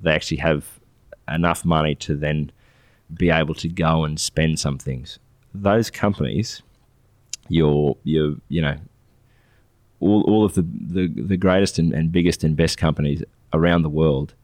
They 0.00 0.12
actually 0.12 0.38
have 0.38 0.80
enough 1.28 1.64
money 1.64 1.94
to 1.96 2.14
then 2.14 2.52
be 3.12 3.30
able 3.30 3.54
to 3.56 3.68
go 3.68 4.04
and 4.04 4.18
spend 4.20 4.58
some 4.58 4.78
things. 4.78 5.18
Those 5.54 5.90
companies 5.90 6.62
your 7.48 7.96
your 8.04 8.36
you 8.48 8.62
know 8.62 8.76
all, 10.02 10.22
all 10.22 10.44
of 10.44 10.54
the, 10.54 10.62
the, 10.62 11.06
the 11.06 11.36
greatest 11.36 11.78
and, 11.78 11.92
and 11.92 12.10
biggest 12.10 12.42
and 12.42 12.56
best 12.56 12.76
companies 12.76 13.22
around 13.52 13.82
the 13.82 13.88
world, 13.88 14.34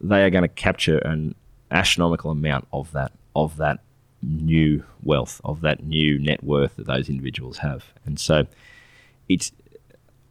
they 0.00 0.24
are 0.24 0.30
going 0.30 0.42
to 0.42 0.48
capture 0.48 0.98
an 0.98 1.34
astronomical 1.70 2.30
amount 2.30 2.66
of 2.72 2.92
that 2.92 3.12
of 3.34 3.58
that 3.58 3.80
new 4.22 4.82
wealth, 5.02 5.40
of 5.44 5.60
that 5.60 5.84
new 5.84 6.18
net 6.18 6.42
worth 6.42 6.76
that 6.76 6.86
those 6.86 7.10
individuals 7.10 7.58
have. 7.58 7.92
And 8.06 8.18
so 8.18 8.46
it's 9.28 9.52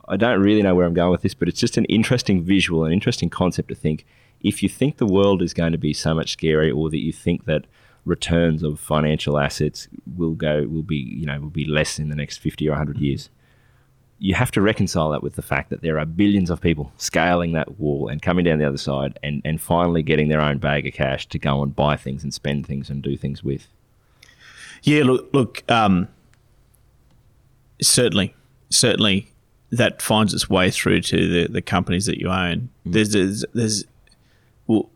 I 0.07 0.17
don't 0.17 0.41
really 0.41 0.61
know 0.61 0.73
where 0.73 0.85
I'm 0.85 0.93
going 0.93 1.11
with 1.11 1.21
this, 1.21 1.33
but 1.33 1.47
it's 1.47 1.59
just 1.59 1.77
an 1.77 1.85
interesting 1.85 2.43
visual, 2.43 2.85
an 2.85 2.91
interesting 2.91 3.29
concept 3.29 3.69
to 3.69 3.75
think. 3.75 4.05
If 4.41 4.61
you 4.63 4.69
think 4.69 4.97
the 4.97 5.05
world 5.05 5.41
is 5.41 5.53
going 5.53 5.71
to 5.71 5.77
be 5.77 5.93
so 5.93 6.13
much 6.13 6.37
scarier, 6.37 6.75
or 6.75 6.89
that 6.89 6.99
you 6.99 7.13
think 7.13 7.45
that 7.45 7.65
returns 8.03 8.63
of 8.63 8.79
financial 8.79 9.37
assets 9.37 9.87
will 10.15 10.33
go 10.33 10.67
will 10.67 10.83
be 10.83 10.97
you 10.97 11.25
know 11.25 11.39
will 11.39 11.49
be 11.49 11.65
less 11.65 11.97
in 11.99 12.09
the 12.09 12.15
next 12.15 12.37
50 12.37 12.67
or 12.67 12.71
100 12.71 12.99
years 12.99 13.29
you 14.19 14.33
have 14.33 14.51
to 14.51 14.61
reconcile 14.61 15.09
that 15.11 15.21
with 15.21 15.35
the 15.35 15.41
fact 15.41 15.69
that 15.69 15.81
there 15.81 15.99
are 15.99 16.05
billions 16.05 16.49
of 16.49 16.61
people 16.61 16.91
scaling 16.97 17.51
that 17.51 17.79
wall 17.79 18.07
and 18.07 18.21
coming 18.21 18.45
down 18.45 18.59
the 18.59 18.67
other 18.67 18.77
side 18.77 19.19
and, 19.21 19.41
and 19.43 19.61
finally 19.61 20.01
getting 20.01 20.29
their 20.29 20.41
own 20.41 20.57
bag 20.57 20.87
of 20.87 20.93
cash 20.93 21.27
to 21.27 21.37
go 21.37 21.61
and 21.61 21.75
buy 21.75 21.97
things 21.97 22.23
and 22.23 22.33
spend 22.33 22.65
things 22.65 22.89
and 22.89 23.01
do 23.01 23.17
things 23.17 23.43
with. 23.43 23.67
Yeah, 24.83 25.03
look, 25.03 25.33
look, 25.33 25.69
um, 25.69 26.07
certainly, 27.81 28.33
certainly 28.69 29.31
that 29.71 30.01
finds 30.01 30.33
its 30.33 30.49
way 30.49 30.71
through 30.71 31.01
to 31.01 31.27
the, 31.27 31.51
the 31.51 31.61
companies 31.61 32.05
that 32.05 32.17
you 32.17 32.29
own. 32.29 32.69
Mm. 32.87 32.93
There's, 32.93 33.09
there's, 33.11 33.45
there's 33.53 33.83
well, 34.67 34.89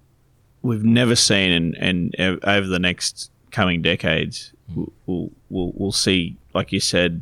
we've 0.61 0.83
never 0.83 1.15
seen, 1.15 1.51
and, 1.51 1.75
and 1.75 2.39
over 2.45 2.67
the 2.67 2.79
next 2.79 3.31
coming 3.51 3.81
decades, 3.81 4.53
mm. 4.71 4.89
we'll, 5.05 5.31
we'll, 5.49 5.73
we'll 5.75 5.91
see, 5.91 6.37
like 6.53 6.71
you 6.71 6.79
said, 6.79 7.21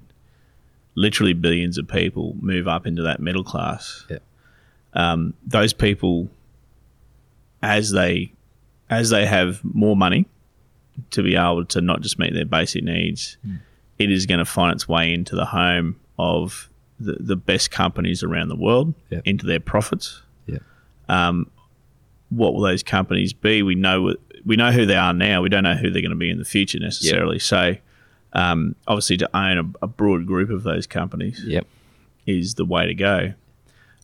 literally 0.98 1.34
billions 1.34 1.78
of 1.78 1.88
people 1.88 2.36
move 2.42 2.68
up 2.68 2.88
into 2.88 3.04
that 3.04 3.20
middle 3.22 3.44
class. 3.44 4.04
Yeah. 4.10 4.18
um, 4.94 5.36
those 5.46 5.72
people, 5.72 6.28
as 7.62 7.92
they 7.92 8.34
as 8.90 9.10
they 9.12 9.26
have 9.26 9.64
more 9.64 9.96
money 9.96 10.26
to 11.12 11.22
be 11.22 11.36
able 11.36 11.66
to 11.66 11.82
not 11.82 12.02
just 12.02 12.18
meet 12.18 12.34
their 12.34 12.46
basic 12.46 12.84
needs, 12.84 13.38
it 14.00 14.10
is 14.12 14.26
going 14.26 14.40
to 14.40 14.46
find 14.46 14.74
its 14.74 14.88
way 14.88 15.14
into 15.14 15.36
the 15.36 15.46
home 15.46 16.00
of 16.18 16.70
the, 17.00 17.18
the 17.20 17.36
best 17.36 17.70
companies 17.70 18.24
around 18.24 18.48
the 18.50 18.56
world, 18.56 18.94
into 19.26 19.46
their 19.46 19.60
profits. 19.60 20.24
Yeah. 20.48 20.60
What 22.30 22.54
will 22.54 22.62
those 22.62 22.82
companies 22.84 23.34
be? 23.34 23.62
We 23.62 23.76
know 23.76 24.16
we 24.46 24.56
know 24.56 24.72
who 24.72 24.86
they 24.86 24.96
are 24.96 25.14
now. 25.14 25.42
We 25.42 25.50
don't 25.50 25.64
know 25.64 25.76
who 25.76 25.90
they're 25.92 26.02
going 26.02 26.10
to 26.10 26.16
be 26.18 26.30
in 26.32 26.40
the 26.40 26.46
future 26.46 26.80
necessarily. 26.80 27.40
So, 27.40 27.76
um, 28.34 28.76
obviously, 28.88 29.18
to 29.18 29.38
own 29.38 29.58
a, 29.82 29.86
a 29.86 29.88
broad 29.88 30.26
group 30.26 30.50
of 30.50 30.64
those 30.64 30.86
companies 30.88 31.42
Yep. 31.46 31.66
is 32.26 32.56
the 32.56 32.66
way 32.66 32.86
to 32.88 32.94
go. 32.94 33.34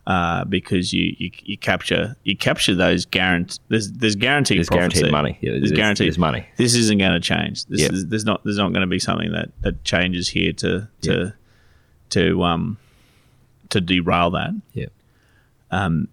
Uh, 0.06 0.44
because 0.44 0.92
you, 0.92 1.16
you 1.18 1.30
you 1.44 1.56
capture 1.56 2.14
you 2.24 2.36
capture 2.36 2.74
those 2.74 3.06
guarant 3.06 3.58
there's 3.70 3.90
there's 3.92 4.16
guaranteed 4.16 4.58
There's 4.58 4.68
guaranteed 4.68 5.04
there. 5.04 5.10
money. 5.10 5.38
Yeah, 5.40 5.52
there's, 5.52 5.62
there's- 5.62 5.76
guaranteed 5.78 6.08
there's 6.08 6.18
money. 6.18 6.46
This 6.58 6.74
isn't 6.74 6.98
going 6.98 7.12
to 7.12 7.20
change. 7.20 7.64
This 7.64 7.80
Yep. 7.80 7.92
is, 7.92 8.06
there's 8.08 8.24
not 8.26 8.44
there's 8.44 8.58
not 8.58 8.68
going 8.74 8.82
to 8.82 8.86
be 8.86 8.98
something 8.98 9.32
that, 9.32 9.48
that 9.62 9.82
changes 9.82 10.28
here 10.28 10.52
to 10.52 10.88
to 11.02 11.32
to 12.10 12.42
um 12.42 12.76
to 13.70 13.80
derail 13.80 14.30
that. 14.32 14.50
Yep. 14.74 14.92
Um, 15.70 16.08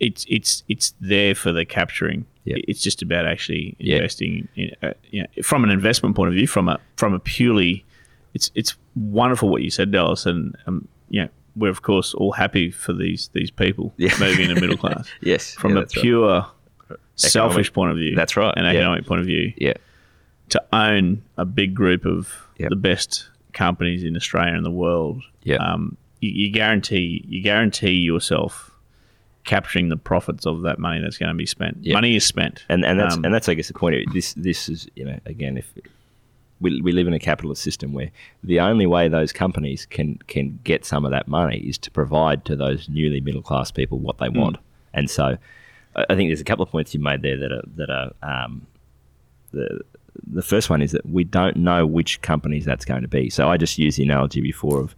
it's 0.00 0.26
it's 0.28 0.64
it's 0.68 0.92
there 1.00 1.36
for 1.36 1.52
the 1.52 1.64
capturing. 1.64 2.26
Yep. 2.50 2.64
It's 2.68 2.82
just 2.82 3.02
about 3.02 3.26
actually 3.26 3.76
investing. 3.78 4.48
In, 4.56 4.70
uh, 4.82 4.92
you 5.10 5.22
know, 5.22 5.42
from 5.42 5.64
an 5.64 5.70
investment 5.70 6.16
point 6.16 6.28
of 6.28 6.34
view, 6.34 6.46
from 6.46 6.68
a 6.68 6.78
from 6.96 7.14
a 7.14 7.18
purely, 7.18 7.84
it's 8.34 8.50
it's 8.54 8.76
wonderful 8.96 9.48
what 9.48 9.62
you 9.62 9.70
said, 9.70 9.90
Dallas, 9.92 10.26
and 10.26 10.56
um, 10.66 10.86
you 11.08 11.22
know, 11.22 11.28
we're 11.56 11.70
of 11.70 11.82
course 11.82 12.14
all 12.14 12.32
happy 12.32 12.70
for 12.70 12.92
these 12.92 13.28
these 13.32 13.50
people 13.50 13.92
Yeah. 13.96 14.14
moving 14.20 14.48
into 14.50 14.60
middle 14.60 14.76
class. 14.84 15.08
Yes. 15.22 15.54
From 15.54 15.72
yeah, 15.72 15.76
a 15.78 15.80
that's 15.80 15.96
right. 15.96 16.02
pure 16.02 16.46
selfish 17.16 17.72
point 17.72 17.90
of 17.90 17.96
view, 17.98 18.14
That's 18.14 18.36
right, 18.36 18.52
an 18.56 18.64
yeah. 18.64 18.70
economic 18.70 19.06
point 19.06 19.20
of 19.20 19.26
view, 19.26 19.52
Yeah. 19.56 19.74
to 20.50 20.62
own 20.72 21.22
a 21.36 21.44
big 21.44 21.74
group 21.74 22.04
of 22.06 22.46
Yep. 22.58 22.70
the 22.70 22.76
best 22.76 23.28
companies 23.52 24.04
in 24.04 24.16
Australia 24.16 24.54
and 24.54 24.64
the 24.64 24.70
world, 24.70 25.22
Yeah. 25.44 25.56
um, 25.56 25.96
you, 26.20 26.30
you 26.30 26.50
guarantee 26.52 27.24
you 27.28 27.42
guarantee 27.42 27.92
yourself 27.92 28.69
capturing 29.44 29.88
the 29.88 29.96
profits 29.96 30.46
of 30.46 30.62
that 30.62 30.78
money 30.78 31.00
that's 31.00 31.18
going 31.18 31.30
to 31.30 31.36
be 31.36 31.46
spent. 31.46 31.78
Yep. 31.80 31.94
Money 31.94 32.16
is 32.16 32.24
spent, 32.24 32.64
and 32.68 32.84
and 32.84 32.98
that's 32.98 33.16
Um, 33.16 33.24
and 33.24 33.34
that's 33.34 33.48
I 33.48 33.54
guess 33.54 33.68
the 33.68 33.74
point. 33.74 34.12
This 34.12 34.34
this 34.34 34.68
is 34.68 34.88
you 34.96 35.04
know 35.04 35.18
again 35.26 35.56
if 35.56 35.72
we, 36.60 36.80
we 36.82 36.92
live 36.92 37.06
in 37.06 37.14
a 37.14 37.18
capitalist 37.18 37.62
system 37.62 37.92
where 37.92 38.10
the 38.44 38.60
only 38.60 38.86
way 38.86 39.08
those 39.08 39.32
companies 39.32 39.86
can 39.86 40.18
can 40.26 40.58
get 40.64 40.84
some 40.84 41.04
of 41.04 41.10
that 41.10 41.26
money 41.26 41.58
is 41.58 41.78
to 41.78 41.90
provide 41.90 42.44
to 42.44 42.56
those 42.56 42.88
newly 42.88 43.20
middle 43.20 43.42
class 43.42 43.70
people 43.70 43.98
what 43.98 44.18
they 44.18 44.28
want, 44.28 44.56
and 44.92 45.08
so 45.10 45.36
I 45.96 46.06
I 46.08 46.14
think 46.14 46.28
there's 46.28 46.40
a 46.40 46.44
couple 46.44 46.62
of 46.62 46.70
points 46.70 46.94
you 46.94 47.00
made 47.00 47.22
there 47.22 47.38
that 47.38 47.52
are 47.52 47.64
that 47.76 47.90
are 47.90 48.12
um, 48.22 48.66
the 49.52 49.80
the 50.26 50.42
first 50.42 50.68
one 50.70 50.82
is 50.82 50.92
that 50.92 51.06
we 51.06 51.24
don't 51.24 51.56
know 51.56 51.86
which 51.86 52.20
companies 52.20 52.64
that's 52.64 52.84
going 52.84 53.02
to 53.02 53.08
be. 53.08 53.30
So 53.30 53.48
I 53.48 53.56
just 53.56 53.78
used 53.78 53.98
the 53.98 54.02
analogy 54.02 54.40
before 54.40 54.80
of 54.80 54.94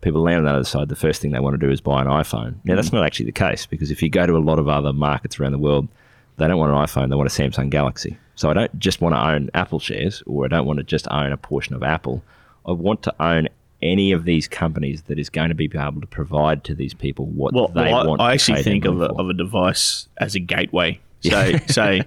people 0.00 0.22
land 0.22 0.38
on 0.38 0.44
the 0.44 0.50
other 0.50 0.64
side. 0.64 0.88
The 0.88 0.96
first 0.96 1.20
thing 1.20 1.32
they 1.32 1.40
want 1.40 1.58
to 1.58 1.66
do 1.66 1.72
is 1.72 1.80
buy 1.80 2.00
an 2.00 2.08
iPhone. 2.08 2.56
Now 2.64 2.76
that's 2.76 2.90
mm. 2.90 2.94
not 2.94 3.04
actually 3.04 3.26
the 3.26 3.32
case 3.32 3.66
because 3.66 3.90
if 3.90 4.02
you 4.02 4.08
go 4.08 4.26
to 4.26 4.36
a 4.36 4.38
lot 4.38 4.58
of 4.58 4.68
other 4.68 4.92
markets 4.92 5.38
around 5.38 5.52
the 5.52 5.58
world, 5.58 5.88
they 6.36 6.46
don't 6.46 6.58
want 6.58 6.72
an 6.72 6.78
iPhone. 6.78 7.10
They 7.10 7.16
want 7.16 7.28
a 7.28 7.32
Samsung 7.32 7.70
Galaxy. 7.70 8.16
So 8.36 8.50
I 8.50 8.54
don't 8.54 8.78
just 8.78 9.00
want 9.00 9.14
to 9.14 9.20
own 9.20 9.50
Apple 9.54 9.80
shares, 9.80 10.22
or 10.26 10.44
I 10.44 10.48
don't 10.48 10.66
want 10.66 10.78
to 10.78 10.84
just 10.84 11.08
own 11.10 11.32
a 11.32 11.36
portion 11.36 11.74
of 11.74 11.82
Apple. 11.82 12.22
I 12.64 12.72
want 12.72 13.02
to 13.02 13.14
own 13.20 13.48
any 13.82 14.12
of 14.12 14.24
these 14.24 14.48
companies 14.48 15.02
that 15.02 15.18
is 15.18 15.28
going 15.28 15.48
to 15.48 15.54
be 15.54 15.70
able 15.74 16.00
to 16.00 16.06
provide 16.06 16.64
to 16.64 16.74
these 16.74 16.94
people 16.94 17.26
what 17.26 17.52
well, 17.52 17.68
they 17.68 17.92
well, 17.92 17.96
I- 17.96 18.06
want. 18.06 18.20
I, 18.20 18.34
actually 18.34 18.62
think 18.62 18.84
of 18.84 19.00
a, 19.00 19.08
for. 19.08 19.20
of 19.20 19.28
a 19.28 19.34
device 19.34 20.08
as 20.18 20.34
a 20.34 20.40
gateway. 20.40 21.00
So, 21.20 21.58
so 21.66 21.98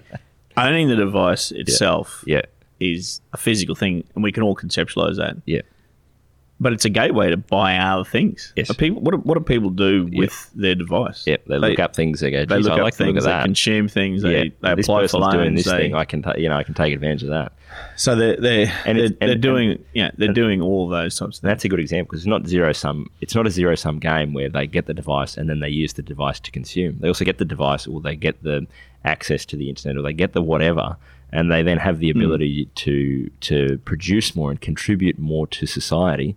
owning 0.56 0.88
the 0.88 0.96
device 0.96 1.50
itself 1.50 2.24
yeah, 2.26 2.40
is 2.80 3.20
a 3.34 3.36
physical 3.36 3.74
thing, 3.74 4.04
and 4.14 4.24
we 4.24 4.32
can 4.32 4.42
all 4.42 4.56
conceptualize 4.56 5.18
that. 5.18 5.36
yeah, 5.44 5.60
But 6.62 6.72
it's 6.72 6.84
a 6.84 6.90
gateway 6.90 7.30
to 7.30 7.36
buy 7.36 7.76
other 7.76 8.04
things. 8.04 8.52
Yes. 8.54 8.70
Are 8.70 8.74
people, 8.74 9.02
what, 9.02 9.10
do, 9.10 9.16
what 9.18 9.36
do 9.36 9.42
people 9.42 9.70
do 9.70 10.08
with 10.12 10.50
their 10.54 10.76
device? 10.76 11.26
yeah. 11.26 11.38
They 11.46 11.58
look 11.58 11.78
up 11.80 11.96
things. 11.96 12.20
They 12.20 12.30
go, 12.30 12.44
They 12.44 12.58
look 12.58 12.72
I 12.72 12.74
up 12.76 12.82
like 12.82 12.94
to 12.94 13.04
things. 13.04 13.16
look 13.16 13.26
at 13.26 13.40
They 13.40 13.44
consume 13.44 13.88
things. 13.88 14.22
They, 14.22 14.44
yeah, 14.44 14.50
they 14.60 14.74
this 14.76 14.86
apply 14.86 15.06
for 15.08 15.18
loans. 15.18 15.34
doing 15.34 15.54
this 15.56 15.64
they, 15.64 15.76
thing. 15.76 15.94
I 15.94 16.04
can, 16.04 16.22
ta- 16.22 16.34
you 16.36 16.48
know, 16.48 16.56
I 16.56 16.62
can 16.62 16.74
take 16.74 16.94
advantage 16.94 17.24
of 17.24 17.30
that. 17.30 17.52
so 17.96 18.14
they're 18.14 18.36
they're, 18.36 18.72
And 18.86 18.98
they're, 18.98 19.08
they're 19.08 19.30
and- 19.30 19.42
doing 19.42 19.84
yeah 19.94 20.10
they're 20.16 20.28
and- 20.28 20.34
doing 20.34 20.60
all 20.60 20.88
those 20.88 21.18
types 21.18 21.38
of 21.38 21.42
that's 21.42 21.64
a 21.64 21.68
good 21.68 21.80
example 21.80 22.10
because 22.10 22.20
it's 22.20 22.28
not 22.28 22.46
zero 22.46 22.72
sum. 22.72 23.10
It's 23.20 23.34
not 23.34 23.46
a 23.46 23.50
zero 23.50 23.74
sum 23.74 23.98
game 23.98 24.32
where 24.32 24.48
they 24.48 24.66
get 24.66 24.86
the 24.86 24.94
device 24.94 25.36
and 25.36 25.48
then 25.50 25.60
they 25.60 25.68
use 25.68 25.94
the 25.94 26.02
device 26.02 26.38
to 26.40 26.50
consume. 26.50 26.98
They 27.00 27.08
also 27.08 27.24
get 27.24 27.38
the 27.38 27.44
device, 27.44 27.86
or 27.86 28.00
they 28.00 28.14
get 28.16 28.42
the 28.42 28.66
access 29.04 29.44
to 29.46 29.56
the 29.56 29.68
internet, 29.68 29.96
or 29.96 30.02
they 30.02 30.12
get 30.12 30.32
the 30.32 30.42
whatever, 30.42 30.96
and 31.32 31.50
they 31.50 31.62
then 31.62 31.78
have 31.78 31.98
the 31.98 32.12
hmm. 32.12 32.18
ability 32.18 32.66
to 32.74 33.30
to 33.40 33.78
produce 33.84 34.36
more 34.36 34.50
and 34.50 34.60
contribute 34.60 35.18
more 35.18 35.46
to 35.48 35.66
society, 35.66 36.36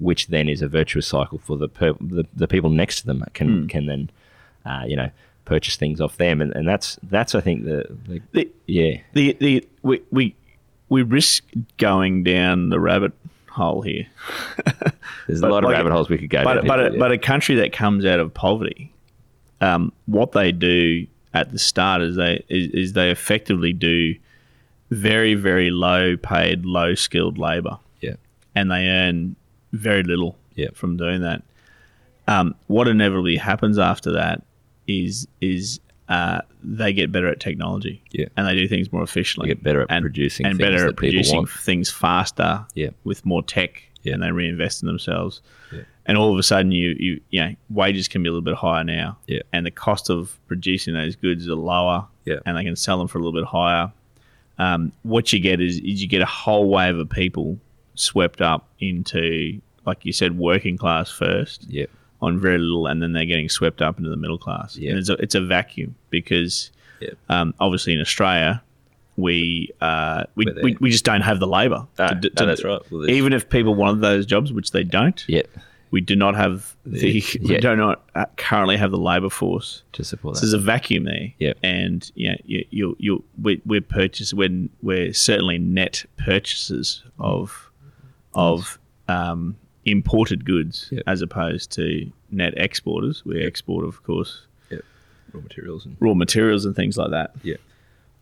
which 0.00 0.26
then 0.28 0.48
is 0.48 0.62
a 0.62 0.68
virtuous 0.68 1.06
cycle 1.06 1.38
for 1.38 1.56
the 1.56 1.68
per, 1.68 1.92
the, 2.00 2.24
the 2.34 2.48
people 2.48 2.70
next 2.70 3.00
to 3.00 3.06
them 3.06 3.24
can 3.34 3.68
can 3.68 3.86
then, 3.86 4.10
uh, 4.64 4.84
you 4.86 4.96
know, 4.96 5.10
purchase 5.44 5.76
things 5.76 6.00
off 6.00 6.16
them, 6.16 6.40
and, 6.40 6.52
and 6.56 6.66
that's 6.66 6.98
that's 7.04 7.34
I 7.34 7.40
think 7.40 7.64
the, 7.64 7.86
the 8.08 8.20
The, 8.32 8.48
yeah 8.66 9.00
the 9.12 9.36
the 9.40 9.68
we, 9.82 10.00
we 10.10 10.34
we 10.88 11.02
risk 11.02 11.44
going 11.78 12.24
down 12.24 12.70
the 12.70 12.80
rabbit 12.80 13.12
hole 13.50 13.82
here. 13.82 14.06
there's 15.26 15.40
But 15.40 15.50
a 15.50 15.52
lot 15.52 15.64
of 15.64 15.68
like- 15.70 15.76
rabbit 15.76 15.92
holes 15.92 16.08
we 16.08 16.18
could 16.18 16.30
go 16.30 16.44
but 16.44 16.54
down. 16.54 16.66
but 16.66 16.78
here, 16.80 16.88
a, 16.88 16.92
yeah. 16.92 16.98
but 16.98 17.12
a 17.12 17.18
country 17.18 17.54
that 17.56 17.72
comes 17.72 18.04
out 18.04 18.20
of 18.20 18.32
poverty, 18.32 18.92
um, 19.60 19.92
what 20.06 20.32
they 20.32 20.52
do 20.52 21.06
at 21.34 21.52
the 21.52 21.58
start 21.58 22.00
is 22.02 22.16
they 22.16 22.42
is, 22.48 22.72
is 22.72 22.92
they 22.94 23.10
effectively 23.10 23.72
do 23.72 24.14
very 24.90 25.34
very 25.34 25.70
low 25.70 26.16
paid, 26.16 26.64
low 26.64 26.94
skilled 26.94 27.38
labor, 27.38 27.78
yeah 28.00 28.14
and 28.54 28.70
they 28.70 28.88
earn 28.88 29.36
very 29.72 30.02
little 30.02 30.36
Yeah. 30.54 30.68
from 30.74 30.96
doing 30.96 31.20
that. 31.22 31.42
Um, 32.28 32.54
what 32.68 32.86
inevitably 32.88 33.36
happens 33.36 33.78
after 33.78 34.12
that 34.12 34.42
is 34.86 35.26
is 35.40 35.80
uh, 36.08 36.40
they 36.64 36.92
get 36.92 37.12
better 37.12 37.28
at 37.28 37.38
technology, 37.38 38.02
Yeah. 38.10 38.26
and 38.36 38.44
they 38.46 38.56
do 38.56 38.66
things 38.66 38.92
more 38.92 39.02
efficiently. 39.04 39.48
They 39.48 39.54
get 39.54 39.62
better 39.62 39.82
at 39.82 39.86
and, 39.90 40.02
producing 40.02 40.44
and 40.46 40.58
things 40.58 40.68
better 40.68 40.88
at 40.88 40.96
producing 40.96 41.36
want. 41.36 41.50
things 41.50 41.88
faster, 41.88 42.66
Yeah. 42.74 42.90
with 43.04 43.24
more 43.24 43.44
tech, 43.44 43.84
Yeah. 44.02 44.14
and 44.14 44.22
they 44.22 44.32
reinvest 44.32 44.82
in 44.82 44.88
themselves. 44.88 45.40
Yeah. 45.72 45.82
And 46.06 46.18
all 46.18 46.32
of 46.32 46.38
a 46.38 46.42
sudden, 46.42 46.72
you 46.72 46.96
you 46.98 47.20
you 47.30 47.40
know 47.40 47.54
wages 47.70 48.08
can 48.08 48.22
be 48.24 48.28
a 48.28 48.32
little 48.32 48.42
bit 48.44 48.56
higher 48.56 48.82
now, 48.82 49.18
Yeah. 49.28 49.40
and 49.52 49.64
the 49.64 49.70
cost 49.70 50.10
of 50.10 50.36
producing 50.48 50.94
those 50.94 51.14
goods 51.14 51.48
are 51.48 51.54
lower, 51.54 52.06
Yeah. 52.26 52.40
and 52.44 52.56
they 52.56 52.64
can 52.64 52.74
sell 52.74 52.98
them 52.98 53.06
for 53.06 53.18
a 53.18 53.22
little 53.22 53.38
bit 53.40 53.46
higher. 53.48 53.92
Um, 54.58 54.90
what 55.02 55.32
you 55.32 55.38
get 55.38 55.60
is, 55.60 55.76
is 55.78 56.02
you 56.02 56.08
get 56.08 56.22
a 56.22 56.26
whole 56.26 56.68
wave 56.68 56.98
of 56.98 57.08
people 57.08 57.58
swept 58.00 58.40
up 58.40 58.68
into, 58.80 59.60
like 59.86 60.04
you 60.04 60.12
said, 60.12 60.36
working 60.38 60.76
class 60.76 61.10
first 61.10 61.66
yeah 61.68 61.86
on 62.22 62.38
very 62.38 62.58
little, 62.58 62.86
and 62.86 63.02
then 63.02 63.12
they're 63.12 63.24
getting 63.24 63.48
swept 63.48 63.80
up 63.80 63.96
into 63.96 64.10
the 64.10 64.16
middle 64.16 64.36
class. 64.38 64.76
Yeah. 64.76 64.90
And 64.90 64.98
it's 64.98 65.08
a, 65.08 65.14
it's 65.14 65.34
a 65.34 65.40
vacuum 65.40 65.94
because 66.10 66.70
Yeah. 67.00 67.10
um, 67.30 67.54
obviously 67.60 67.94
in 67.94 68.00
Australia 68.00 68.62
we 69.16 69.70
uh, 69.80 70.24
we, 70.34 70.46
we 70.62 70.76
we 70.80 70.90
just 70.90 71.04
don't 71.04 71.22
have 71.22 71.40
the 71.40 71.46
labour. 71.46 71.86
No, 71.98 72.08
to 72.08 72.14
d- 72.14 72.30
no, 72.38 72.46
that's 72.46 72.64
right. 72.64 72.80
Well, 72.90 73.08
even 73.10 73.32
if 73.32 73.48
people 73.48 73.74
wanted 73.74 74.00
those 74.02 74.26
jobs, 74.26 74.52
which 74.52 74.70
they 74.72 74.84
don't, 74.84 75.22
yeah 75.28 75.42
we 75.92 76.00
do 76.00 76.14
not 76.14 76.36
have 76.36 76.76
the 76.86 77.22
we 77.42 77.58
do 77.58 77.74
not 77.74 78.02
uh, 78.14 78.24
currently 78.36 78.76
have 78.76 78.90
the 78.92 78.98
labour 78.98 79.28
force. 79.30 79.82
to 79.92 80.04
support 80.04 80.36
So 80.36 80.40
that. 80.42 80.46
there's 80.46 80.52
a 80.62 80.64
vacuum 80.64 81.04
there, 81.04 81.32
Yeah. 81.38 81.54
and 81.62 82.10
you 82.14 82.28
know, 82.30 82.36
you 82.44 82.64
you, 82.70 82.96
you 82.98 83.24
we, 83.42 83.60
we're 83.66 83.80
purchase 83.80 84.32
when 84.34 84.68
we're 84.82 85.12
certainly 85.12 85.58
net 85.58 86.04
purchasers 86.18 87.02
of 87.18 87.69
of 88.34 88.78
um, 89.08 89.56
imported 89.84 90.44
goods 90.44 90.88
Yeah. 90.92 91.00
as 91.06 91.22
opposed 91.22 91.70
to 91.72 92.10
net 92.30 92.54
exporters. 92.56 93.24
We 93.24 93.42
export, 93.44 93.84
of 93.84 94.02
course, 94.04 94.46
raw 95.32 95.40
materials 95.40 95.86
and 95.86 95.96
raw 96.00 96.14
materials 96.14 96.64
and 96.64 96.74
things 96.74 96.96
like 96.96 97.10
that. 97.10 97.30
yeah 97.44 97.56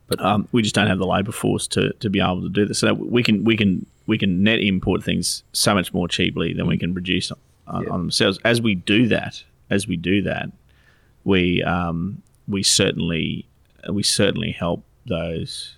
But 0.09 0.21
um, 0.21 0.47
we 0.53 0.61
just 0.63 0.75
don't 0.75 0.87
have 0.89 0.99
the 0.99 1.07
labour 1.07 1.33
force 1.33 1.67
to, 1.69 1.93
to 2.01 2.11
be 2.11 2.21
able 2.21 2.43
to 2.43 2.49
do 2.51 2.67
this. 2.67 2.79
So 2.79 2.93
we 2.95 3.23
can 3.23 3.45
we 3.45 3.57
can 3.57 3.87
we 4.07 4.19
can 4.19 4.43
net 4.43 4.61
import 4.61 5.03
things 5.03 5.43
so 5.53 5.75
much 5.75 5.93
more 5.95 6.07
cheaply 6.09 6.53
than 6.53 6.67
we 6.67 6.77
can 6.79 6.93
produce 6.93 7.31
on, 7.67 7.89
on 7.89 8.01
themselves. 8.01 8.39
As 8.45 8.61
we 8.63 8.75
do 8.75 9.09
that, 9.09 9.43
as 9.71 9.87
we 9.89 9.97
do 9.97 10.23
that, 10.23 10.51
we 11.25 11.63
um, 11.63 12.23
we 12.47 12.63
certainly 12.63 13.47
we 13.91 14.03
certainly 14.03 14.53
help 14.53 14.85
those 15.07 15.77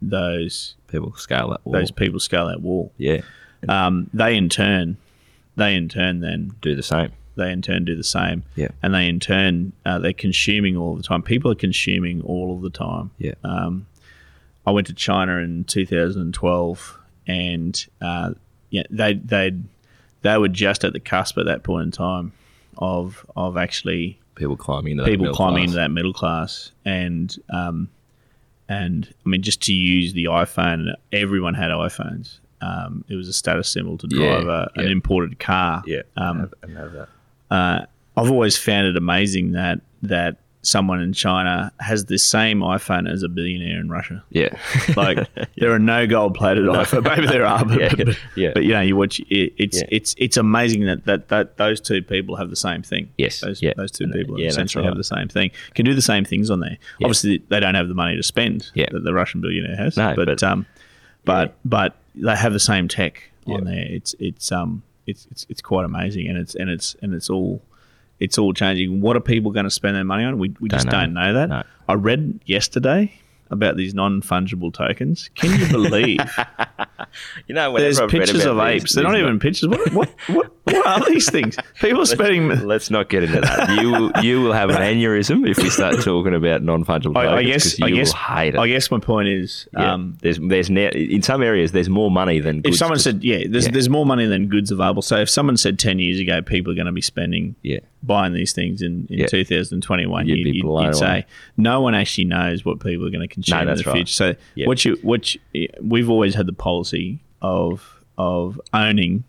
those 0.00 0.76
people 0.86 1.12
scale 1.16 1.50
that 1.50 1.64
wall. 1.64 1.72
those 1.72 1.90
people 1.90 2.20
scale 2.20 2.46
that 2.48 2.60
wall. 2.60 2.92
yeah 2.98 3.20
Um, 3.68 4.10
they 4.12 4.36
in 4.36 4.48
turn 4.48 4.96
they 5.56 5.74
in 5.74 5.88
turn 5.88 6.20
then 6.20 6.54
do 6.60 6.76
the 6.76 6.82
same 6.82 7.12
they 7.38 7.52
in 7.52 7.62
turn 7.62 7.84
do 7.84 7.94
the 7.94 8.04
same. 8.04 8.42
Yeah. 8.56 8.68
And 8.82 8.92
they 8.92 9.08
in 9.08 9.20
turn 9.20 9.72
uh, 9.86 9.98
they're 10.00 10.12
consuming 10.12 10.76
all 10.76 10.96
the 10.96 11.02
time. 11.02 11.22
People 11.22 11.50
are 11.50 11.54
consuming 11.54 12.20
all 12.22 12.54
of 12.54 12.62
the 12.62 12.70
time. 12.70 13.10
yeah 13.16 13.34
Um, 13.44 13.86
I 14.66 14.70
went 14.70 14.86
to 14.88 14.92
China 14.92 15.36
in 15.36 15.64
2012, 15.64 16.98
and 17.26 17.86
uh, 18.02 18.32
yeah, 18.68 18.82
they 18.90 19.14
they 19.14 19.52
they 20.20 20.36
were 20.36 20.48
just 20.48 20.84
at 20.84 20.92
the 20.92 21.00
cusp 21.00 21.38
at 21.38 21.46
that 21.46 21.62
point 21.62 21.84
in 21.84 21.90
time 21.90 22.32
of 22.76 23.24
of 23.34 23.56
actually 23.56 24.20
people 24.34 24.58
climbing 24.58 24.92
into 24.92 25.04
that 25.04 25.10
people 25.10 25.24
middle 25.24 25.36
climbing 25.36 25.56
class. 25.56 25.64
into 25.68 25.76
that 25.76 25.90
middle 25.90 26.12
class, 26.12 26.72
and 26.84 27.34
um, 27.48 27.88
and 28.68 29.14
I 29.24 29.28
mean, 29.28 29.40
just 29.40 29.62
to 29.62 29.72
use 29.72 30.12
the 30.12 30.24
iPhone, 30.24 30.94
everyone 31.12 31.54
had 31.54 31.70
iPhones. 31.70 32.40
Um, 32.60 33.04
it 33.08 33.14
was 33.14 33.28
a 33.28 33.32
status 33.32 33.68
symbol 33.68 33.98
to 33.98 34.08
Yeah, 34.10 34.40
drive 34.40 34.48
a, 34.48 34.70
an 34.76 34.88
imported 34.88 35.38
car. 35.38 35.82
Yeah, 35.86 36.02
Um, 36.16 36.50
and 36.62 36.76
have 36.76 36.92
that. 36.92 37.08
uh, 37.50 37.86
I've 38.16 38.30
always 38.30 38.56
found 38.58 38.86
it 38.88 38.96
amazing 38.96 39.52
that 39.52 39.80
that 40.02 40.38
someone 40.62 41.00
in 41.00 41.12
China 41.12 41.72
has 41.78 42.06
the 42.06 42.18
same 42.18 42.60
iPhone 42.60 43.10
as 43.10 43.22
a 43.22 43.28
billionaire 43.28 43.78
in 43.80 43.88
Russia. 43.88 44.24
Yeah, 44.30 44.48
Like 44.96 45.28
there 45.56 45.72
are 45.72 45.78
no 45.78 46.06
gold 46.08 46.34
plated 46.34 46.64
iPhone. 46.64 47.04
Maybe 47.04 47.28
there 47.28 47.46
are, 47.46 47.64
but, 47.64 47.78
Yeah, 47.80 47.94
but, 47.96 48.16
yeah. 48.36 48.50
but 48.54 48.64
you 48.64 48.72
know, 48.72 48.80
you 48.80 48.96
watch 48.96 49.20
it, 49.20 49.52
it's 49.56 49.78
Yeah. 49.80 49.88
it's 49.90 50.14
it's 50.18 50.36
amazing 50.36 50.84
that, 50.86 51.04
that 51.04 51.28
that 51.28 51.56
those 51.58 51.80
two 51.80 52.02
people 52.02 52.34
have 52.36 52.50
the 52.50 52.56
same 52.56 52.82
thing. 52.82 53.08
Yes, 53.18 53.40
those 53.40 53.62
yeah. 53.62 53.72
those 53.76 53.92
two 53.92 54.04
And, 54.04 54.12
uh, 54.12 54.16
people 54.18 54.40
yeah, 54.40 54.48
essentially 54.48 54.82
right. 54.82 54.88
have 54.90 54.96
the 54.98 55.04
same 55.04 55.28
thing. 55.28 55.52
Can 55.74 55.84
do 55.84 55.94
the 55.94 56.02
same 56.02 56.24
things 56.24 56.50
on 56.50 56.58
there. 56.58 56.76
Obviously, 57.02 57.38
they 57.48 57.60
don't 57.60 57.76
have 57.76 57.86
the 57.88 57.94
money 57.94 58.16
to 58.16 58.22
spend 58.24 58.68
Yeah. 58.74 58.86
that 58.90 59.04
the 59.04 59.14
Russian 59.14 59.40
billionaire 59.40 59.76
has. 59.76 59.96
No, 59.96 60.14
but, 60.16 60.26
but- 60.26 60.42
um, 60.42 60.66
but 61.24 61.56
but 61.64 61.94
they 62.22 62.36
have 62.36 62.52
the 62.52 62.60
same 62.60 62.88
tech 62.88 63.22
on 63.46 63.64
there. 63.64 63.86
It's 63.88 64.14
it's 64.18 64.52
um 64.52 64.82
it's 65.06 65.26
it's 65.30 65.46
it's 65.48 65.60
quite 65.60 65.84
amazing, 65.84 66.28
and 66.28 66.36
it's 66.38 66.54
and 66.54 66.68
it's 66.70 66.96
and 67.02 67.14
it's 67.14 67.30
all 67.30 67.62
it's 68.20 68.38
all 68.38 68.52
changing. 68.52 69.00
What 69.00 69.16
are 69.16 69.20
people 69.20 69.50
going 69.52 69.64
to 69.64 69.70
spend 69.70 69.96
their 69.96 70.04
money 70.04 70.24
on? 70.24 70.38
We, 70.38 70.54
we 70.60 70.68
just 70.68 70.86
know. 70.86 70.92
don't 70.92 71.14
know 71.14 71.32
that. 71.34 71.48
No. 71.48 71.62
I 71.88 71.94
read 71.94 72.40
yesterday 72.46 73.12
about 73.50 73.76
these 73.76 73.94
non 73.94 74.20
fungible 74.20 74.72
tokens. 74.72 75.30
Can 75.34 75.58
you 75.58 75.68
believe 75.70 76.18
you 77.46 77.54
know, 77.54 77.76
there's 77.78 78.00
I've 78.00 78.12
read 78.12 78.20
pictures 78.22 78.44
of 78.44 78.56
these- 78.56 78.82
apes? 78.82 78.94
They're 78.94 79.04
not 79.04 79.16
even 79.18 79.38
pictures. 79.38 79.68
What, 79.68 79.92
what, 79.92 80.10
what, 80.28 80.52
what 80.72 80.86
are 81.02 81.10
these 81.10 81.30
things? 81.30 81.56
People 81.80 82.02
are 82.02 82.06
spending. 82.06 82.48
Let's 82.66 82.90
not 82.90 83.08
get 83.08 83.24
into 83.24 83.40
that. 83.40 83.70
You 83.80 83.90
will, 83.90 84.12
you 84.24 84.42
will 84.42 84.52
have 84.52 84.70
an 84.70 84.76
aneurysm 84.76 85.48
if 85.48 85.58
we 85.58 85.70
start 85.70 86.00
talking 86.02 86.34
about 86.34 86.62
non 86.62 86.84
fungible 86.84 87.16
I, 87.16 87.20
I 87.22 87.24
tokens. 87.42 87.46
guess. 87.46 87.74
'cause 87.78 87.82
I 87.82 87.90
guess. 87.90 88.08
will 88.12 88.18
hate 88.18 88.54
it. 88.54 88.58
I 88.58 88.68
guess 88.68 88.90
my 88.90 88.98
point 88.98 89.28
is, 89.28 89.68
Yeah. 89.72 89.92
um, 89.94 90.18
there's 90.22 90.38
there's 90.38 90.70
ne- 90.70 90.88
in 91.14 91.22
some 91.22 91.42
areas 91.42 91.72
there's 91.72 91.88
more 91.88 92.10
money 92.10 92.40
than 92.40 92.58
if 92.58 92.62
goods 92.64 92.78
someone 92.78 92.98
to- 92.98 93.02
said, 93.02 93.24
yeah, 93.24 93.44
there's 93.48 93.66
Yeah. 93.66 93.72
there's 93.72 93.88
more 93.88 94.06
money 94.06 94.26
than 94.26 94.48
goods 94.48 94.70
available. 94.70 95.02
So 95.02 95.16
if 95.18 95.28
someone 95.30 95.56
said 95.56 95.78
ten 95.78 95.98
years 95.98 96.18
ago 96.20 96.42
people 96.42 96.72
are 96.72 96.76
going 96.76 96.86
to 96.86 96.92
be 96.92 97.00
spending 97.02 97.54
yeah 97.62 97.78
buying 98.02 98.32
these 98.32 98.52
things 98.52 98.80
in, 98.80 99.06
in 99.10 99.18
Yeah. 99.18 99.26
2021, 99.26 100.28
You'd 100.28 100.38
you'd, 100.38 100.54
you'd, 100.64 100.94
say 100.96 101.26
no 101.56 101.80
one 101.80 101.94
actually 101.96 102.24
knows 102.26 102.64
what 102.64 102.78
people 102.78 103.04
are 103.06 103.10
going 103.10 103.26
to 103.26 103.32
consume 103.32 103.64
No, 103.64 103.72
in 103.72 103.76
the 103.78 103.82
right. 103.84 103.92
future. 103.94 104.12
So 104.12 104.34
what 104.66 104.84
you 104.84 104.96
what 105.02 105.34
you, 105.52 105.68
we've 105.82 106.08
always 106.08 106.34
had 106.34 106.46
the 106.46 106.52
policy 106.52 107.20
of 107.42 108.02
of 108.16 108.60
owning 108.72 109.24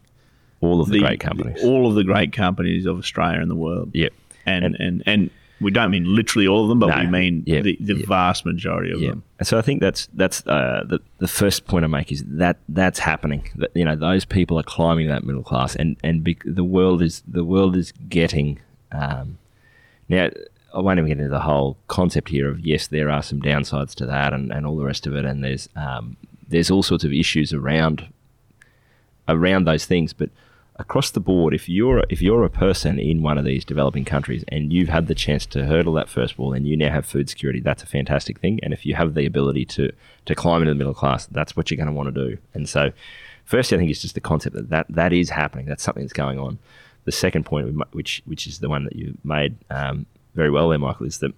all 0.61 0.81
of 0.81 0.87
the, 0.87 0.93
the 0.93 0.99
great 0.99 1.19
companies. 1.19 1.63
all 1.63 1.87
of 1.87 1.95
the 1.95 2.03
great 2.03 2.33
companies 2.33 2.85
of 2.85 2.97
Australia 2.97 3.39
and 3.41 3.49
the 3.49 3.55
world. 3.55 3.91
yeah, 3.93 4.09
and 4.45 4.65
And- 4.65 4.75
and, 4.79 5.03
and 5.05 5.29
we 5.61 5.71
don't 5.71 5.91
mean 5.91 6.05
literally 6.15 6.47
all 6.47 6.63
of 6.63 6.69
them, 6.69 6.79
but 6.79 6.87
No. 6.87 6.99
we 7.01 7.07
mean 7.07 7.43
the, 7.43 7.75
the 7.81 7.95
vast 8.05 8.45
majority 8.45 8.91
of 8.93 9.01
them. 9.01 9.23
And 9.39 9.45
so 9.47 9.57
I 9.57 9.61
think 9.61 9.81
that's 9.81 10.07
that's 10.13 10.45
uh, 10.47 10.83
the 10.87 10.99
the 11.17 11.27
first 11.27 11.65
point 11.65 11.83
I 11.83 11.87
make 11.89 12.13
is 12.13 12.23
that 12.25 12.55
that's 12.69 12.99
happening. 12.99 13.49
That 13.57 13.71
you 13.75 13.83
know 13.83 13.97
those 13.97 14.23
people 14.23 14.57
are 14.57 14.63
climbing 14.63 15.07
that 15.09 15.25
middle 15.25 15.43
class, 15.43 15.75
and 15.75 15.97
and 16.01 16.23
bec- 16.23 16.43
the 16.45 16.63
world 16.63 17.01
is 17.01 17.23
the 17.27 17.43
world 17.43 17.75
is 17.75 17.91
getting. 18.07 18.59
Um, 18.93 19.37
now 20.07 20.29
I 20.73 20.79
won't 20.79 20.97
even 20.97 21.09
get 21.09 21.17
into 21.17 21.29
the 21.29 21.41
whole 21.41 21.75
concept 21.89 22.29
here 22.29 22.49
of 22.49 22.61
yes, 22.61 22.87
there 22.87 23.09
are 23.09 23.21
some 23.21 23.41
downsides 23.41 23.93
to 23.95 24.05
that, 24.05 24.31
and, 24.33 24.53
and 24.53 24.65
all 24.65 24.77
the 24.77 24.85
rest 24.85 25.05
of 25.07 25.13
it, 25.13 25.25
and 25.25 25.43
there's 25.43 25.67
um, 25.75 26.15
there's 26.47 26.71
all 26.71 26.83
sorts 26.83 27.03
of 27.03 27.11
issues 27.11 27.51
around 27.51 28.07
around 29.27 29.65
those 29.65 29.85
things, 29.85 30.13
but 30.13 30.29
across 30.79 31.11
the 31.11 31.19
board, 31.19 31.53
if 31.53 31.67
you're 31.67 32.03
if 32.09 32.21
you're 32.21 32.45
a 32.45 32.49
person 32.49 32.97
in 32.97 33.21
one 33.21 33.37
of 33.37 33.43
these 33.43 33.65
developing 33.65 34.05
countries 34.05 34.45
and 34.47 34.71
you've 34.71 34.87
had 34.87 35.07
the 35.07 35.13
chance 35.13 35.45
to 35.47 35.65
hurdle 35.65 35.93
that 35.93 36.09
first 36.09 36.39
wall 36.39 36.53
and 36.53 36.65
you 36.65 36.77
now 36.77 36.89
have 36.89 37.05
food 37.05 37.29
security, 37.29 37.59
that's 37.59 37.83
a 37.83 37.85
fantastic 37.85 38.39
thing. 38.39 38.59
And 38.63 38.73
if 38.73 38.85
you 38.85 38.95
have 38.95 39.13
the 39.13 39.25
ability 39.25 39.65
to 39.65 39.91
to 40.25 40.35
climb 40.35 40.61
into 40.61 40.71
the 40.71 40.77
middle 40.77 40.93
class, 40.93 41.27
that's 41.27 41.55
what 41.55 41.69
you're 41.69 41.77
going 41.77 41.87
to 41.87 41.93
want 41.93 42.13
to 42.15 42.29
do. 42.29 42.37
And 42.53 42.67
so, 42.67 42.91
firstly, 43.43 43.77
I 43.77 43.79
think 43.79 43.91
it's 43.91 44.01
just 44.01 44.15
the 44.15 44.21
concept 44.21 44.55
that 44.55 44.69
that, 44.69 44.85
that 44.89 45.13
is 45.13 45.29
happening. 45.29 45.65
That's 45.65 45.83
something 45.83 46.03
that's 46.03 46.13
going 46.13 46.39
on. 46.39 46.57
The 47.03 47.11
second 47.11 47.45
point, 47.45 47.75
which 47.93 48.23
which 48.25 48.47
is 48.47 48.59
the 48.59 48.69
one 48.69 48.85
that 48.85 48.95
you 48.95 49.17
made 49.23 49.57
um, 49.69 50.05
very 50.33 50.49
well 50.49 50.69
there, 50.69 50.79
Michael, 50.79 51.05
is 51.05 51.19
that 51.19 51.33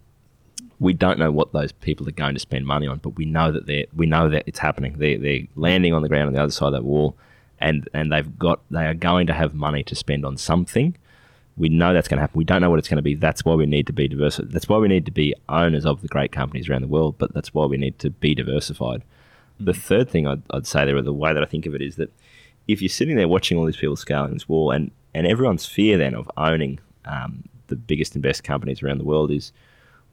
we 0.79 0.93
don't 0.93 1.17
know 1.17 1.31
what 1.31 1.51
those 1.51 1.71
people 1.71 2.07
are 2.07 2.11
going 2.11 2.35
to 2.35 2.39
spend 2.39 2.65
money 2.67 2.85
on, 2.85 2.99
but 2.99 3.15
we 3.15 3.25
know 3.25 3.51
that 3.51 3.65
they 3.65 3.87
we 3.95 4.05
know 4.05 4.29
that 4.29 4.43
it's 4.45 4.59
happening. 4.59 4.99
They 4.99 5.15
they're 5.15 5.47
landing 5.55 5.93
on 5.93 6.03
the 6.03 6.09
ground 6.09 6.27
on 6.27 6.33
the 6.33 6.41
other 6.43 6.51
side 6.51 6.67
of 6.67 6.73
that 6.73 6.83
wall, 6.83 7.17
and 7.61 7.87
and 7.93 8.11
they've 8.11 8.37
got 8.37 8.61
they 8.69 8.85
are 8.85 8.93
going 8.93 9.27
to 9.27 9.33
have 9.33 9.53
money 9.53 9.83
to 9.83 9.95
spend 9.95 10.25
on 10.25 10.37
something. 10.37 10.97
We 11.57 11.69
know 11.69 11.93
that's 11.93 12.07
going 12.07 12.17
to 12.17 12.21
happen. 12.21 12.37
We 12.37 12.45
don't 12.45 12.61
know 12.61 12.69
what 12.69 12.79
it's 12.79 12.87
going 12.87 12.97
to 12.97 13.03
be. 13.03 13.15
That's 13.15 13.45
why 13.45 13.53
we 13.53 13.65
need 13.65 13.85
to 13.87 13.93
be 13.93 14.07
diverse. 14.07 14.39
That's 14.43 14.69
why 14.69 14.77
we 14.77 14.87
need 14.87 15.05
to 15.05 15.11
be 15.11 15.35
owners 15.49 15.85
of 15.85 16.01
the 16.01 16.07
great 16.07 16.31
companies 16.31 16.69
around 16.69 16.81
the 16.81 16.87
world. 16.87 17.15
But 17.17 17.33
that's 17.33 17.53
why 17.53 17.65
we 17.65 17.77
need 17.77 17.99
to 17.99 18.09
be 18.09 18.33
diversified. 18.33 19.03
The 19.59 19.73
third 19.73 20.09
thing 20.09 20.25
I'd, 20.25 20.41
I'd 20.49 20.65
say 20.65 20.85
there, 20.85 20.99
the 21.01 21.13
way 21.13 21.33
that 21.33 21.43
I 21.43 21.45
think 21.45 21.65
of 21.65 21.75
it, 21.75 21.81
is 21.81 21.97
that 21.97 22.11
if 22.67 22.81
you're 22.81 22.89
sitting 22.89 23.15
there 23.15 23.27
watching 23.27 23.57
all 23.57 23.65
these 23.65 23.77
people 23.77 23.95
scaling 23.95 24.33
this 24.33 24.49
wall, 24.49 24.71
and 24.71 24.91
and 25.13 25.27
everyone's 25.27 25.65
fear 25.65 25.97
then 25.97 26.15
of 26.15 26.31
owning 26.37 26.79
um, 27.05 27.43
the 27.67 27.75
biggest 27.75 28.15
and 28.15 28.23
best 28.23 28.43
companies 28.43 28.81
around 28.81 28.97
the 28.97 29.03
world 29.03 29.29
is 29.29 29.51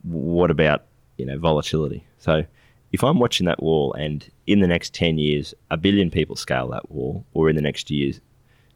what 0.03 0.51
about 0.51 0.85
you 1.17 1.25
know 1.25 1.39
volatility? 1.39 2.05
So 2.19 2.45
if 2.93 3.05
I'm 3.05 3.19
watching 3.19 3.47
that 3.47 3.63
wall 3.63 3.93
and 3.95 4.27
in 4.47 4.61
the 4.61 4.67
next 4.67 4.95
ten 4.95 5.19
years 5.19 5.55
a 5.71 5.77
billion 5.77 6.11
people 6.11 6.37
scale 6.37 6.69
that 6.69 6.91
wall, 6.91 7.25
or 7.35 7.51
in 7.51 7.57
the 7.57 7.63
next 7.63 7.91
years, 7.91 8.21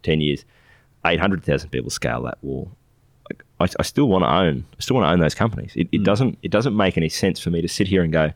ten 0.02 0.20
years, 0.20 0.44
eight 1.06 1.20
hundred 1.20 1.42
thousand 1.44 1.70
people 1.70 1.90
scale 1.90 2.22
that 2.22 2.38
wall, 2.42 2.70
I, 3.60 3.68
I 3.78 3.82
still 3.82 4.08
want 4.08 4.24
to 4.24 4.32
own. 4.32 4.64
I 4.72 4.80
still 4.80 4.96
want 4.96 5.06
to 5.06 5.12
own 5.12 5.20
those 5.20 5.34
companies. 5.34 5.72
It, 5.76 5.88
it 5.92 6.00
mm. 6.00 6.04
doesn't. 6.04 6.38
It 6.42 6.50
doesn't 6.50 6.76
make 6.76 6.96
any 6.96 7.08
sense 7.08 7.40
for 7.40 7.50
me 7.50 7.62
to 7.62 7.68
sit 7.68 7.88
here 7.88 8.02
and 8.02 8.12
go, 8.12 8.32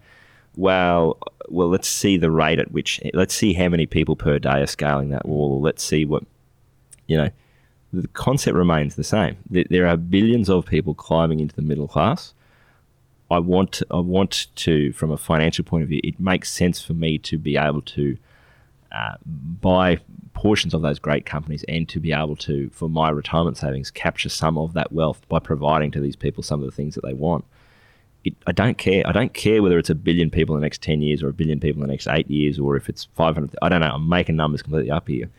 well, 0.57 1.19
well, 1.49 1.69
let's 1.69 1.89
see 1.89 2.17
the 2.17 2.31
rate 2.31 2.59
at 2.59 2.73
which. 2.73 3.01
Let's 3.13 3.35
see 3.35 3.53
how 3.53 3.69
many 3.69 3.87
people 3.87 4.17
per 4.17 4.39
day 4.39 4.63
are 4.63 4.67
scaling 4.67 5.11
that 5.11 5.27
wall. 5.27 5.55
Or 5.55 5.61
let's 5.61 5.83
see 5.83 6.05
what, 6.05 6.25
you 7.07 7.17
know, 7.17 7.31
the 7.93 8.09
concept 8.09 8.57
remains 8.57 8.95
the 8.95 9.05
same. 9.05 9.37
There 9.51 9.87
are 9.87 9.97
billions 9.97 10.49
of 10.49 10.67
people 10.67 10.95
climbing 10.95 11.41
into 11.41 11.55
the 11.55 11.63
middle 11.63 11.89
class. 11.89 12.33
I 13.31 13.39
want 13.41 13.73
to, 13.73 13.87
I 13.91 13.99
want 13.99 14.47
to, 14.57 14.93
from 14.93 15.11
a 15.11 15.17
financial 15.17 15.65
point 15.65 15.83
of 15.83 15.89
view, 15.89 16.01
it 16.05 16.21
makes 16.21 16.51
sense 16.51 16.85
for 16.85 16.95
me 16.95 17.19
to 17.19 17.39
be 17.39 17.57
able 17.57 17.83
to 17.83 18.17
uh, 18.93 19.15
buy 19.25 19.99
portions 20.33 20.75
of 20.75 20.83
those 20.83 20.99
great 20.99 21.27
companies 21.27 21.65
and 21.69 21.89
to 21.89 21.99
be 21.99 22.13
able 22.13 22.37
to, 22.37 22.71
for 22.71 22.89
my 22.89 23.11
retirement 23.11 23.57
savings, 23.57 23.91
capture 23.91 24.29
some 24.29 24.57
of 24.57 24.75
that 24.75 24.93
wealth 24.93 25.27
by 25.29 25.39
providing 25.39 25.91
to 25.91 26.01
these 26.01 26.15
people 26.15 26.43
some 26.43 26.61
of 26.61 26.67
the 26.67 26.73
things 26.73 26.95
that 26.95 27.05
they 27.05 27.15
want. 27.15 27.45
It, 28.25 28.35
I 28.47 28.53
don't 28.53 28.79
care. 28.79 29.03
I 29.07 29.13
don't 29.13 29.35
care 29.35 29.63
whether 29.63 29.79
it's 29.79 29.91
a 29.91 29.95
billion 29.95 30.31
people 30.31 30.55
in 30.55 30.61
the 30.61 30.65
next 30.65 30.83
10 30.83 31.01
years 31.01 31.23
or 31.23 31.29
a 31.29 31.33
billion 31.33 31.59
people 31.59 31.83
in 31.83 31.89
the 31.89 31.93
next 31.93 32.07
eight 32.07 32.31
years 32.31 32.59
or 32.59 32.77
if 32.77 32.89
it's 32.89 33.09
500. 33.17 33.57
I 33.61 33.69
don't 33.69 33.81
know. 33.81 33.91
I'm 33.93 34.09
making 34.09 34.37
numbers 34.37 34.63
completely 34.63 34.91
up 34.91 35.09
here. 35.09 35.31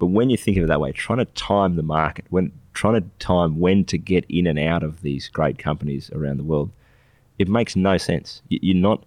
But 0.00 0.06
when 0.06 0.30
you 0.30 0.36
think 0.36 0.56
of 0.56 0.64
it 0.64 0.68
that 0.68 0.80
way, 0.80 0.92
trying 0.92 1.18
to 1.18 1.26
time 1.26 1.76
the 1.76 1.82
market, 1.82 2.24
when 2.30 2.52
trying 2.72 2.94
to 2.94 3.08
time 3.18 3.60
when 3.60 3.84
to 3.84 3.98
get 3.98 4.24
in 4.28 4.46
and 4.46 4.58
out 4.58 4.82
of 4.82 5.02
these 5.02 5.28
great 5.28 5.58
companies 5.58 6.10
around 6.12 6.38
the 6.38 6.44
world, 6.44 6.70
it 7.40 7.48
makes 7.48 7.74
no 7.74 7.96
sense. 7.96 8.42
You- 8.48 8.60
You're 8.62 8.76
not. 8.76 9.04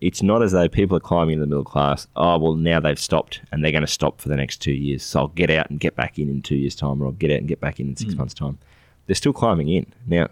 It's 0.00 0.22
not 0.22 0.42
as 0.42 0.52
though 0.52 0.68
people 0.68 0.96
are 0.96 1.00
climbing 1.00 1.34
in 1.34 1.40
the 1.40 1.46
middle 1.46 1.64
class. 1.64 2.06
Oh 2.16 2.36
well, 2.38 2.54
now 2.54 2.80
they've 2.80 2.98
stopped 2.98 3.40
and 3.50 3.64
they're 3.64 3.72
going 3.72 3.80
to 3.82 3.86
stop 3.86 4.20
for 4.20 4.28
the 4.28 4.36
next 4.36 4.58
two 4.58 4.72
years. 4.72 5.02
So 5.02 5.20
I'll 5.20 5.28
get 5.28 5.48
out 5.48 5.70
and 5.70 5.80
get 5.80 5.96
back 5.96 6.18
in 6.18 6.28
in 6.28 6.42
two 6.42 6.56
years' 6.56 6.74
time, 6.74 7.00
or 7.00 7.06
I'll 7.06 7.12
get 7.12 7.30
out 7.30 7.38
and 7.38 7.48
get 7.48 7.60
back 7.60 7.80
in 7.80 7.88
in 7.88 7.96
six 7.96 8.12
hmm. 8.12 8.18
months' 8.18 8.34
time. 8.34 8.58
They're 9.06 9.14
still 9.14 9.32
climbing 9.32 9.68
in 9.68 9.86
now. 10.06 10.28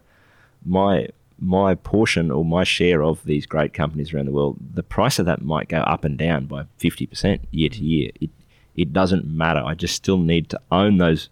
My 0.67 1.09
my 1.39 1.77
portion 1.77 2.31
or 2.31 2.45
my 2.45 2.65
share 2.65 3.03
of 3.03 3.25
these 3.25 3.47
great 3.47 3.73
companies 3.73 4.13
around 4.13 4.27
the 4.27 4.33
world, 4.33 4.57
the 4.75 4.83
price 4.83 5.19
of 5.19 5.27
that 5.27 5.43
might 5.43 5.69
go 5.69 5.79
up 5.79 6.05
and 6.05 6.19
down 6.19 6.47
by 6.47 6.65
fifty 6.79 7.07
percent 7.07 7.43
year 7.53 7.69
to 7.71 7.79
hmm. 7.79 7.85
year. 7.85 8.11
It 8.21 8.31
it 8.75 8.93
doesn't 8.93 9.25
matter. 9.25 9.63
I 9.65 9.75
just 9.75 9.95
still 9.95 10.19
need 10.19 10.51
to 10.51 10.61
own 10.73 10.99
those. 10.99 11.31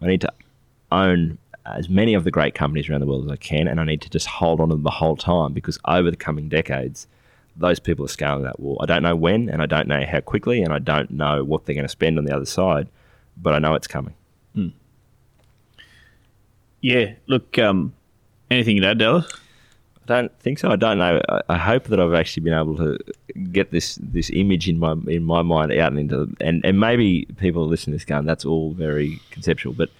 I 0.00 0.06
need 0.06 0.22
to 0.22 0.32
own 0.90 1.38
as 1.76 1.88
many 1.88 2.14
of 2.14 2.24
the 2.24 2.30
great 2.30 2.54
companies 2.54 2.88
around 2.88 3.00
the 3.00 3.06
world 3.06 3.24
as 3.26 3.32
I 3.32 3.36
can, 3.36 3.68
and 3.68 3.80
I 3.80 3.84
need 3.84 4.00
to 4.02 4.10
just 4.10 4.26
hold 4.26 4.60
on 4.60 4.68
to 4.68 4.74
them 4.74 4.84
the 4.84 4.90
whole 4.90 5.16
time 5.16 5.52
because 5.52 5.78
over 5.86 6.10
the 6.10 6.16
coming 6.16 6.48
decades, 6.48 7.06
those 7.56 7.78
people 7.80 8.04
are 8.04 8.08
scaling 8.08 8.44
that 8.44 8.60
wall. 8.60 8.78
I 8.80 8.86
don't 8.86 9.02
know 9.02 9.16
when, 9.16 9.48
and 9.48 9.60
I 9.62 9.66
don't 9.66 9.88
know 9.88 10.04
how 10.04 10.20
quickly, 10.20 10.62
and 10.62 10.72
I 10.72 10.78
don't 10.78 11.10
know 11.10 11.44
what 11.44 11.66
they're 11.66 11.74
going 11.74 11.84
to 11.84 11.88
spend 11.88 12.18
on 12.18 12.24
the 12.24 12.34
other 12.34 12.46
side, 12.46 12.88
but 13.36 13.54
I 13.54 13.58
know 13.58 13.74
it's 13.74 13.88
coming. 13.88 14.14
Yeah. 16.80 17.14
Look, 17.26 17.58
um, 17.58 17.92
anything 18.50 18.76
you'd 18.76 18.84
add, 18.84 18.98
Dallas? 18.98 19.30
I 20.04 20.06
don't 20.06 20.40
think 20.40 20.58
so. 20.58 20.70
I 20.70 20.76
don't 20.76 20.98
know. 20.98 21.20
I, 21.28 21.40
I 21.48 21.58
hope 21.58 21.84
that 21.84 22.00
I've 22.00 22.14
actually 22.14 22.44
been 22.44 22.54
able 22.54 22.76
to 22.76 22.98
get 23.52 23.70
this 23.70 23.98
this 24.02 24.30
image 24.30 24.68
in 24.68 24.78
my 24.78 24.92
in 25.06 25.24
my 25.24 25.42
mind 25.42 25.70
out 25.72 25.92
and 25.92 25.98
into 25.98 26.34
and 26.40 26.64
and 26.64 26.80
maybe 26.80 27.26
people 27.36 27.66
listening 27.66 27.92
to 27.92 27.96
this 27.98 28.04
going 28.04 28.24
that's 28.24 28.44
all 28.44 28.72
very 28.72 29.20
conceptual, 29.30 29.74
but 29.74 29.90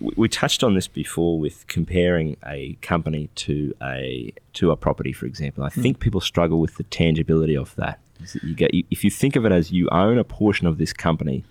we, 0.00 0.28
touched 0.28 0.62
on 0.62 0.74
this 0.74 0.88
before 0.88 1.38
with 1.38 1.66
comparing 1.66 2.36
a 2.46 2.76
company 2.82 3.28
to 3.36 3.74
a 3.82 4.32
to 4.54 4.70
a 4.70 4.76
property, 4.76 5.12
for 5.12 5.26
example. 5.26 5.64
I 5.64 5.70
hmm. 5.70 5.82
think 5.82 6.00
people 6.00 6.20
struggle 6.20 6.60
with 6.60 6.76
the 6.76 6.84
tangibility 6.84 7.56
of 7.56 7.74
that 7.76 8.00
You 8.42 8.54
get 8.54 8.70
if 8.72 9.04
you 9.04 9.10
think 9.10 9.36
of 9.36 9.44
it 9.44 9.52
as 9.52 9.70
you 9.72 9.88
own 9.90 10.18
a 10.18 10.24
portion 10.24 10.66
of 10.66 10.78
this 10.78 10.92
company, 10.92 11.44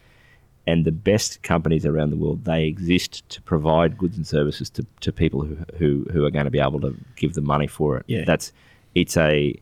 and 0.65 0.85
the 0.85 0.91
best 0.91 1.41
companies 1.43 1.85
around 1.85 2.09
the 2.09 2.17
world 2.17 2.45
they 2.45 2.65
exist 2.65 3.27
to 3.29 3.41
provide 3.41 3.97
goods 3.97 4.17
and 4.17 4.27
services 4.27 4.69
to, 4.71 4.85
to 5.01 5.11
people 5.11 5.43
who, 5.43 5.57
who 5.77 6.05
who 6.11 6.25
are 6.25 6.31
going 6.31 6.45
to 6.45 6.51
be 6.51 6.59
able 6.59 6.81
to 6.81 6.95
give 7.15 7.33
the 7.33 7.41
money 7.41 7.67
for 7.67 7.97
it. 7.97 8.05
Yeah. 8.07 8.23
That's 8.25 8.51
it's 8.95 9.17
a 9.17 9.55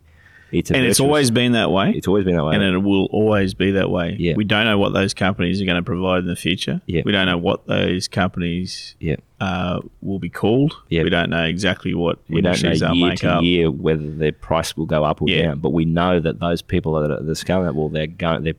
it's 0.52 0.72
and 0.72 0.86
it's 0.86 1.00
always 1.00 1.32
been 1.32 1.54
that 1.54 1.72
way. 1.72 1.92
it's 1.92 2.08
always 2.08 2.24
been 2.26 2.36
that 2.36 2.44
way. 2.46 2.56
and 2.56 2.64
it 2.64 2.78
will 2.78 3.06
always 3.06 3.54
be 3.54 3.72
that 3.72 3.90
way. 3.90 4.16
Yeah. 4.20 4.36
We 4.36 4.44
don't 4.44 4.66
know 4.66 4.78
what 4.78 4.94
those 4.94 5.14
companies 5.14 5.62
are 5.62 5.66
going 5.66 5.78
to 5.78 5.84
provide 5.84 6.20
in 6.20 6.28
the 6.28 6.36
future. 6.36 6.82
Yeah. 6.86 7.02
We 7.06 7.12
don't 7.12 7.26
know 7.26 7.38
what 7.38 7.68
those 7.68 8.08
companies 8.08 8.96
yeah. 9.00 9.16
uh, 9.40 9.82
will 10.02 10.20
be 10.20 10.30
called. 10.30 10.74
Yeah. 10.90 11.04
We 11.04 11.10
don't 11.10 11.30
know 11.30 11.44
exactly 11.44 11.94
what 11.94 12.20
we 12.30 12.42
don't 12.42 12.62
know 12.64 12.94
year 12.94 13.16
to 13.18 13.30
up. 13.32 13.44
year 13.44 13.72
whether 13.72 14.10
their 14.10 14.32
price 14.32 14.78
will 14.78 14.86
go 14.86 15.04
up 15.04 15.22
or 15.22 15.30
Yeah. 15.30 15.48
down, 15.48 15.60
but 15.60 15.72
we 15.74 15.86
know 15.86 16.20
that 16.20 16.40
those 16.40 16.62
people 16.62 16.94
that 17.02 17.12
are 17.12 17.22
the 17.24 17.36
scaling 17.36 17.68
up, 17.68 17.76
well, 17.76 17.90
they're 17.90 18.08
going, 18.08 18.44
they're, 18.44 18.54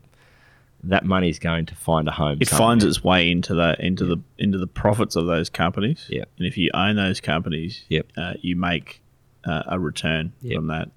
that 0.85 1.05
money 1.05 1.29
is 1.29 1.38
going 1.38 1.66
to 1.66 1.75
find 1.75 2.07
a 2.09 2.12
home. 2.12 2.38
It 2.40 2.49
somewhere. 2.49 2.68
finds 2.68 2.85
its 2.85 3.03
way 3.03 3.31
into 3.31 3.55
the 3.55 3.75
into 3.85 4.05
the 4.05 4.18
into 4.38 4.59
the 4.59 4.66
profits 4.68 5.16
of 5.16 5.27
those 5.27 5.49
companies. 5.49 6.07
Yeah. 6.09 6.25
And 6.38 6.46
if 6.46 6.57
you 6.57 6.70
own 6.75 6.96
those 6.96 7.20
companies, 7.20 7.85
Yep. 7.88 8.07
uh, 8.16 8.35
you 8.40 8.55
make 8.57 9.03
uh, 9.44 9.62
a 9.66 9.79
return 9.81 10.33
Yep. 10.42 10.55
from 10.57 10.66
that. 10.68 10.90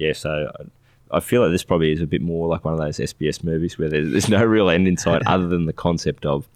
Yeah, 0.00 0.14
so 0.14 0.50
I 0.58 0.64
I 1.10 1.20
feel 1.20 1.42
like 1.42 1.50
this 1.50 1.64
probably 1.64 1.92
is 1.92 2.00
a 2.00 2.06
bit 2.06 2.22
more 2.22 2.48
like 2.48 2.64
one 2.64 2.74
of 2.74 2.80
those 2.80 2.98
SBS 2.98 3.42
movies 3.42 3.78
where 3.78 3.88
there's, 3.88 4.10
there's 4.12 4.28
no 4.28 4.44
real 4.44 4.70
end 4.70 4.86
in 4.86 4.96
sight 4.96 5.22
other 5.26 5.48
than 5.48 5.66
the 5.66 5.72
concept 5.72 6.24
of 6.24 6.48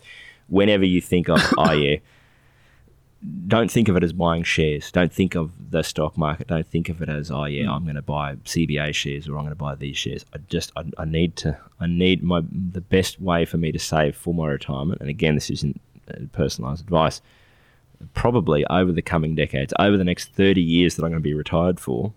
whenever 0.49 0.85
you 0.85 1.01
think 1.01 1.29
of, 1.29 1.41
oh, 1.59 1.73
yeah, 1.73 1.97
don't 3.49 3.71
think 3.71 3.89
of 3.89 3.97
it 3.97 4.05
as 4.05 4.13
buying 4.13 4.43
shares. 4.43 4.93
Don't 4.93 5.13
think 5.13 5.35
of 5.35 5.71
the 5.71 5.83
stock 5.83 6.17
market. 6.17 6.47
Don't 6.47 6.67
think 6.67 6.89
of 6.89 7.03
it 7.03 7.09
as, 7.09 7.31
oh, 7.31 7.47
yeah, 7.47 7.71
I'm 7.71 7.85
going 7.85 7.97
to 7.97 8.03
buy 8.03 8.37
CBA 8.37 8.95
shares 8.95 9.29
or 9.29 9.37
I'm 9.37 9.45
going 9.45 9.51
to 9.51 9.57
buy 9.57 9.75
these 9.75 9.97
shares. 9.97 10.25
I 10.35 10.39
just, 10.49 10.71
I, 10.77 10.85
I 10.99 11.05
need 11.05 11.35
to, 11.37 11.59
I 11.81 11.87
need 11.87 12.23
my, 12.23 12.43
the 12.51 12.83
best 12.83 13.21
way 13.21 13.45
for 13.45 13.57
me 13.57 13.73
to 13.73 13.79
save 13.79 14.15
for 14.15 14.35
my 14.35 14.47
retirement. 14.47 15.01
And 15.01 15.11
again, 15.11 15.35
this 15.35 15.51
isn't 15.51 15.81
uh, 16.09 16.27
personalized 16.33 16.83
advice. 16.83 17.23
Probably 18.13 18.67
over 18.67 18.93
the 18.93 19.03
coming 19.03 19.35
decades, 19.35 19.73
over 19.79 19.97
the 19.97 20.05
next 20.05 20.33
30 20.35 20.61
years 20.61 20.97
that 20.97 21.05
I'm 21.05 21.11
going 21.11 21.23
to 21.23 21.27
be 21.27 21.33
retired 21.33 21.81
for, 21.81 22.13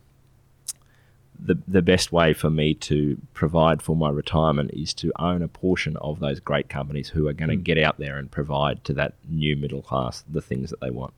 the 1.40 1.58
the 1.68 1.82
best 1.82 2.12
way 2.12 2.34
for 2.34 2.50
me 2.50 2.74
to 2.74 3.18
provide 3.34 3.82
for 3.82 3.96
my 3.96 4.10
retirement 4.10 4.72
is 4.74 4.94
to 4.96 5.12
own 5.20 5.42
a 5.42 5.48
portion 5.48 5.98
of 5.98 6.20
those 6.20 6.40
great 6.40 6.70
companies 6.70 7.10
who 7.10 7.28
are 7.28 7.34
going 7.34 7.50
to 7.50 7.56
hmm. 7.56 7.64
get 7.64 7.78
out 7.78 7.98
there 7.98 8.18
and 8.18 8.32
provide 8.32 8.84
to 8.86 8.94
that 8.94 9.14
new 9.30 9.56
middle 9.56 9.82
class 9.82 10.24
the 10.30 10.42
things 10.42 10.70
that 10.70 10.80
they 10.80 10.90
want. 10.90 11.14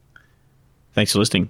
Thanks 0.94 1.14
for 1.14 1.20
listening. 1.20 1.50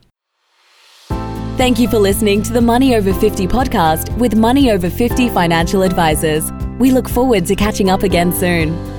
Thank 1.58 1.78
you 1.78 1.90
for 1.90 2.00
listening 2.00 2.42
to 2.44 2.54
the 2.54 2.62
Money 2.62 2.96
Over 2.96 3.14
50 3.14 3.46
podcast 3.48 4.18
with 4.18 4.34
Money 4.34 4.72
Over 4.72 4.90
50 4.90 5.30
financial 5.30 5.82
advisors. 5.82 6.50
We 6.80 6.92
look 6.92 7.10
forward 7.10 7.46
to 7.48 7.56
catching 7.56 7.90
up 7.90 8.04
again 8.04 8.32
soon. 8.32 8.99